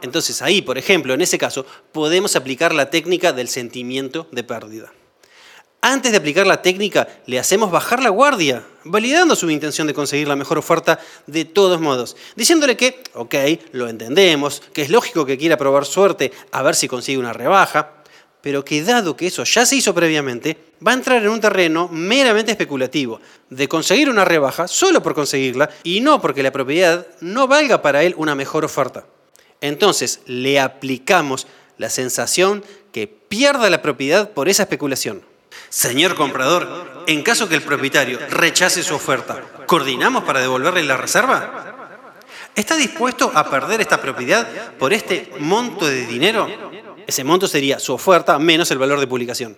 Entonces 0.01 0.41
ahí, 0.41 0.61
por 0.61 0.77
ejemplo, 0.77 1.13
en 1.13 1.21
ese 1.21 1.37
caso, 1.37 1.65
podemos 1.91 2.35
aplicar 2.35 2.73
la 2.73 2.89
técnica 2.89 3.33
del 3.33 3.47
sentimiento 3.47 4.27
de 4.31 4.43
pérdida. 4.43 4.91
Antes 5.83 6.11
de 6.11 6.19
aplicar 6.19 6.45
la 6.45 6.61
técnica, 6.61 7.07
le 7.25 7.39
hacemos 7.39 7.71
bajar 7.71 8.03
la 8.03 8.09
guardia, 8.09 8.63
validando 8.83 9.35
su 9.35 9.49
intención 9.49 9.87
de 9.87 9.95
conseguir 9.95 10.27
la 10.27 10.35
mejor 10.35 10.59
oferta 10.59 10.99
de 11.25 11.43
todos 11.43 11.81
modos, 11.81 12.15
diciéndole 12.35 12.77
que, 12.77 13.01
ok, 13.15 13.33
lo 13.71 13.89
entendemos, 13.89 14.61
que 14.73 14.83
es 14.83 14.91
lógico 14.91 15.25
que 15.25 15.39
quiera 15.39 15.57
probar 15.57 15.85
suerte 15.85 16.31
a 16.51 16.61
ver 16.61 16.75
si 16.75 16.87
consigue 16.87 17.17
una 17.17 17.33
rebaja, 17.33 18.03
pero 18.41 18.63
que 18.63 18.83
dado 18.83 19.15
que 19.15 19.25
eso 19.25 19.43
ya 19.43 19.65
se 19.65 19.75
hizo 19.75 19.93
previamente, 19.95 20.55
va 20.85 20.91
a 20.91 20.95
entrar 20.95 21.21
en 21.23 21.29
un 21.29 21.41
terreno 21.41 21.87
meramente 21.91 22.51
especulativo, 22.51 23.19
de 23.49 23.67
conseguir 23.67 24.07
una 24.07 24.23
rebaja 24.23 24.67
solo 24.67 25.01
por 25.01 25.15
conseguirla 25.15 25.69
y 25.83 26.01
no 26.01 26.21
porque 26.21 26.43
la 26.43 26.51
propiedad 26.51 27.07
no 27.21 27.47
valga 27.47 27.81
para 27.81 28.03
él 28.03 28.13
una 28.17 28.35
mejor 28.35 28.65
oferta. 28.65 29.05
Entonces 29.61 30.21
le 30.25 30.59
aplicamos 30.59 31.47
la 31.77 31.89
sensación 31.89 32.63
que 32.91 33.07
pierda 33.07 33.69
la 33.69 33.81
propiedad 33.81 34.31
por 34.31 34.49
esa 34.49 34.63
especulación. 34.63 35.21
Señor 35.69 36.15
comprador, 36.15 37.03
en 37.07 37.23
caso 37.23 37.47
que 37.47 37.55
el 37.55 37.61
propietario 37.61 38.19
rechace 38.29 38.83
su 38.83 38.95
oferta, 38.95 39.41
¿coordinamos 39.67 40.23
para 40.23 40.41
devolverle 40.41 40.83
la 40.83 40.97
reserva? 40.97 41.77
¿Está 42.55 42.75
dispuesto 42.75 43.31
a 43.33 43.49
perder 43.49 43.79
esta 43.79 44.01
propiedad 44.01 44.47
por 44.77 44.91
este 44.91 45.31
monto 45.39 45.85
de 45.85 46.05
dinero? 46.05 46.49
Ese 47.07 47.23
monto 47.23 47.47
sería 47.47 47.79
su 47.79 47.93
oferta 47.93 48.37
menos 48.39 48.69
el 48.71 48.77
valor 48.77 48.99
de 48.99 49.07
publicación. 49.07 49.57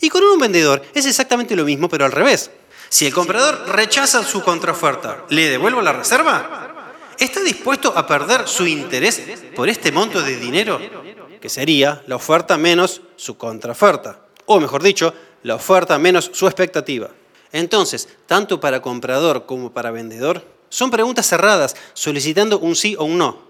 Y 0.00 0.08
con 0.08 0.22
un 0.22 0.38
vendedor 0.38 0.82
es 0.94 1.06
exactamente 1.06 1.56
lo 1.56 1.64
mismo, 1.64 1.88
pero 1.88 2.04
al 2.04 2.12
revés. 2.12 2.50
Si 2.88 3.06
el 3.06 3.12
comprador 3.12 3.68
rechaza 3.68 4.22
su 4.22 4.42
contraoferta, 4.42 5.24
¿le 5.28 5.48
devuelvo 5.48 5.82
la 5.82 5.92
reserva? 5.92 6.77
¿Está 7.18 7.42
dispuesto 7.42 7.92
a 7.96 8.06
perder 8.06 8.46
su 8.46 8.66
interés 8.66 9.22
por 9.56 9.68
este 9.68 9.90
monto 9.90 10.22
de 10.22 10.36
dinero? 10.36 10.80
Que 11.40 11.48
sería 11.48 12.02
la 12.06 12.16
oferta 12.16 12.56
menos 12.56 13.02
su 13.16 13.36
contraoferta. 13.36 14.20
O 14.46 14.60
mejor 14.60 14.82
dicho, 14.82 15.12
la 15.42 15.56
oferta 15.56 15.98
menos 15.98 16.30
su 16.32 16.46
expectativa. 16.46 17.10
Entonces, 17.50 18.08
tanto 18.26 18.60
para 18.60 18.82
comprador 18.82 19.46
como 19.46 19.72
para 19.72 19.90
vendedor, 19.90 20.44
son 20.68 20.90
preguntas 20.90 21.26
cerradas 21.26 21.74
solicitando 21.92 22.58
un 22.58 22.76
sí 22.76 22.94
o 22.96 23.04
un 23.04 23.18
no. 23.18 23.48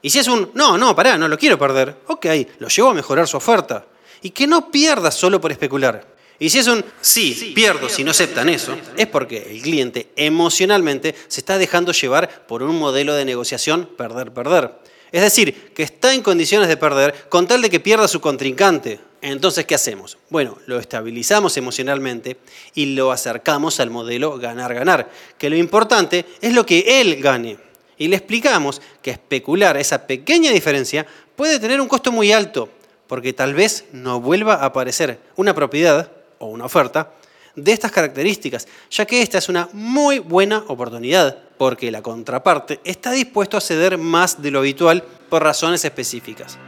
Y 0.00 0.10
si 0.10 0.20
es 0.20 0.28
un 0.28 0.50
no, 0.54 0.78
no, 0.78 0.94
pará, 0.94 1.18
no 1.18 1.28
lo 1.28 1.36
quiero 1.36 1.58
perder, 1.58 1.96
ok, 2.06 2.26
lo 2.58 2.68
llevo 2.68 2.90
a 2.90 2.94
mejorar 2.94 3.28
su 3.28 3.36
oferta. 3.36 3.84
Y 4.22 4.30
que 4.30 4.46
no 4.46 4.70
pierda 4.70 5.10
solo 5.10 5.40
por 5.40 5.52
especular. 5.52 6.15
Y 6.38 6.50
si 6.50 6.58
es 6.58 6.66
un 6.66 6.84
sí, 7.00 7.52
pierdo 7.54 7.88
si 7.88 8.04
no 8.04 8.10
aceptan 8.10 8.48
eso, 8.48 8.76
es 8.96 9.06
porque 9.06 9.48
el 9.50 9.62
cliente 9.62 10.08
emocionalmente 10.16 11.14
se 11.28 11.40
está 11.40 11.56
dejando 11.56 11.92
llevar 11.92 12.46
por 12.46 12.62
un 12.62 12.78
modelo 12.78 13.14
de 13.14 13.24
negociación 13.24 13.88
perder-perder. 13.96 14.72
Es 15.12 15.22
decir, 15.22 15.72
que 15.74 15.82
está 15.82 16.12
en 16.12 16.20
condiciones 16.20 16.68
de 16.68 16.76
perder 16.76 17.14
con 17.28 17.46
tal 17.46 17.62
de 17.62 17.70
que 17.70 17.80
pierda 17.80 18.08
su 18.08 18.20
contrincante. 18.20 19.00
Entonces, 19.22 19.64
¿qué 19.64 19.74
hacemos? 19.74 20.18
Bueno, 20.28 20.58
lo 20.66 20.78
estabilizamos 20.78 21.56
emocionalmente 21.56 22.36
y 22.74 22.86
lo 22.94 23.12
acercamos 23.12 23.80
al 23.80 23.90
modelo 23.90 24.38
ganar-ganar, 24.38 25.10
que 25.38 25.48
lo 25.48 25.56
importante 25.56 26.26
es 26.42 26.52
lo 26.52 26.66
que 26.66 27.00
él 27.00 27.22
gane. 27.22 27.56
Y 27.96 28.08
le 28.08 28.16
explicamos 28.16 28.82
que 29.00 29.12
especular 29.12 29.78
esa 29.78 30.06
pequeña 30.06 30.50
diferencia 30.50 31.06
puede 31.34 31.58
tener 31.58 31.80
un 31.80 31.88
costo 31.88 32.12
muy 32.12 32.32
alto, 32.32 32.68
porque 33.06 33.32
tal 33.32 33.54
vez 33.54 33.86
no 33.92 34.20
vuelva 34.20 34.56
a 34.56 34.66
aparecer 34.66 35.18
una 35.36 35.54
propiedad 35.54 36.12
o 36.38 36.46
una 36.46 36.66
oferta 36.66 37.12
de 37.54 37.72
estas 37.72 37.90
características, 37.90 38.68
ya 38.90 39.06
que 39.06 39.22
esta 39.22 39.38
es 39.38 39.48
una 39.48 39.68
muy 39.72 40.18
buena 40.18 40.62
oportunidad, 40.68 41.38
porque 41.56 41.90
la 41.90 42.02
contraparte 42.02 42.80
está 42.84 43.12
dispuesto 43.12 43.56
a 43.56 43.62
ceder 43.62 43.96
más 43.96 44.42
de 44.42 44.50
lo 44.50 44.58
habitual 44.58 45.02
por 45.30 45.42
razones 45.42 45.84
específicas. 45.84 46.58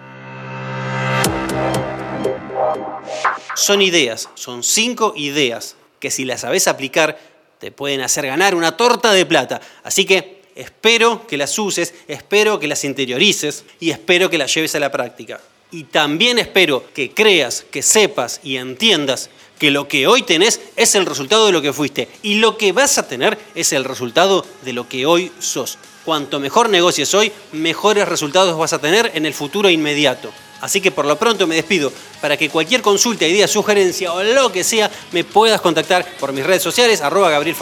Son 3.55 3.83
ideas, 3.83 4.31
son 4.35 4.63
cinco 4.63 5.13
ideas 5.17 5.77
que 6.01 6.11
si 6.11 6.25
las 6.25 6.41
sabes 6.41 6.69
aplicar 6.69 7.19
te 7.59 7.73
pueden 7.73 8.01
hacer 8.01 8.27
ganar 8.27 8.55
una 8.55 8.77
torta 8.77 9.13
de 9.13 9.27
plata. 9.27 9.61
Así 9.83 10.05
que 10.05 10.43
espero 10.55 11.27
que 11.27 11.37
las 11.37 11.59
uses, 11.59 11.93
espero 12.07 12.61
que 12.61 12.69
las 12.69 12.85
interiorices 12.85 13.65
y 13.81 13.91
espero 13.91 14.31
que 14.31 14.39
las 14.39 14.55
lleves 14.55 14.75
a 14.75 14.81
la 14.81 14.93
práctica. 14.93 15.41
Y 15.71 15.85
también 15.85 16.39
espero 16.39 16.85
que 16.95 17.11
creas, 17.11 17.65
que 17.71 17.83
sepas 17.83 18.41
y 18.43 18.57
entiendas 18.57 19.29
que 19.59 19.71
lo 19.71 19.89
que 19.89 20.07
hoy 20.07 20.23
tenés 20.23 20.61
es 20.77 20.95
el 20.95 21.05
resultado 21.05 21.47
de 21.47 21.53
lo 21.53 21.61
que 21.61 21.73
fuiste 21.73 22.09
y 22.23 22.37
lo 22.37 22.57
que 22.57 22.73
vas 22.73 22.97
a 22.97 23.07
tener 23.07 23.39
es 23.55 23.73
el 23.73 23.85
resultado 23.85 24.47
de 24.63 24.73
lo 24.73 24.89
que 24.89 25.05
hoy 25.05 25.31
sos. 25.41 25.79
Cuanto 26.05 26.41
mejor 26.41 26.71
negocies 26.71 27.13
hoy, 27.13 27.31
mejores 27.53 28.09
resultados 28.09 28.57
vas 28.57 28.73
a 28.73 28.81
tener 28.81 29.11
en 29.15 29.27
el 29.27 29.35
futuro 29.35 29.69
inmediato. 29.69 30.33
Así 30.61 30.81
que 30.81 30.91
por 30.91 31.05
lo 31.05 31.19
pronto 31.19 31.47
me 31.47 31.55
despido 31.55 31.93
para 32.21 32.37
que 32.37 32.49
cualquier 32.49 32.83
consulta, 32.83 33.27
idea, 33.27 33.47
sugerencia 33.47 34.13
o 34.13 34.23
lo 34.23 34.51
que 34.51 34.65
sea 34.65 34.91
me 35.13 35.23
puedas 35.23 35.61
contactar 35.61 36.05
por 36.19 36.33
mis 36.33 36.47
redes 36.47 36.63
sociales, 36.63 37.01
arroba 37.01 37.31
Gabriel 37.31 37.57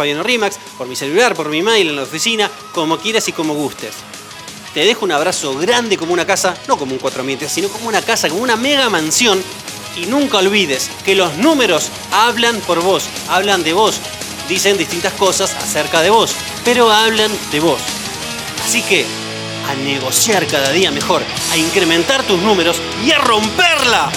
por 0.78 0.86
mi 0.86 0.96
celular, 0.96 1.34
por 1.34 1.48
mi 1.48 1.62
mail 1.62 1.88
en 1.88 1.96
la 1.96 2.04
oficina, 2.04 2.50
como 2.72 2.98
quieras 2.98 3.26
y 3.28 3.32
como 3.32 3.54
gustes. 3.54 3.92
Te 4.76 4.84
dejo 4.84 5.06
un 5.06 5.12
abrazo 5.12 5.56
grande 5.56 5.96
como 5.96 6.12
una 6.12 6.26
casa, 6.26 6.54
no 6.68 6.76
como 6.76 6.92
un 6.92 6.98
cuatro 6.98 7.22
ambientes, 7.22 7.50
sino 7.50 7.70
como 7.70 7.88
una 7.88 8.02
casa, 8.02 8.28
como 8.28 8.42
una 8.42 8.56
mega 8.56 8.90
mansión. 8.90 9.42
Y 9.96 10.04
nunca 10.04 10.36
olvides 10.36 10.90
que 11.02 11.14
los 11.14 11.34
números 11.38 11.88
hablan 12.12 12.60
por 12.60 12.82
vos, 12.82 13.04
hablan 13.30 13.64
de 13.64 13.72
vos, 13.72 13.98
dicen 14.50 14.76
distintas 14.76 15.14
cosas 15.14 15.54
acerca 15.54 16.02
de 16.02 16.10
vos, 16.10 16.34
pero 16.62 16.92
hablan 16.92 17.30
de 17.50 17.60
vos. 17.60 17.80
Así 18.66 18.82
que 18.82 19.06
a 19.66 19.74
negociar 19.76 20.46
cada 20.46 20.70
día 20.72 20.90
mejor, 20.90 21.22
a 21.52 21.56
incrementar 21.56 22.22
tus 22.24 22.38
números 22.40 22.76
y 23.02 23.12
a 23.12 23.18
romperla. 23.18 24.12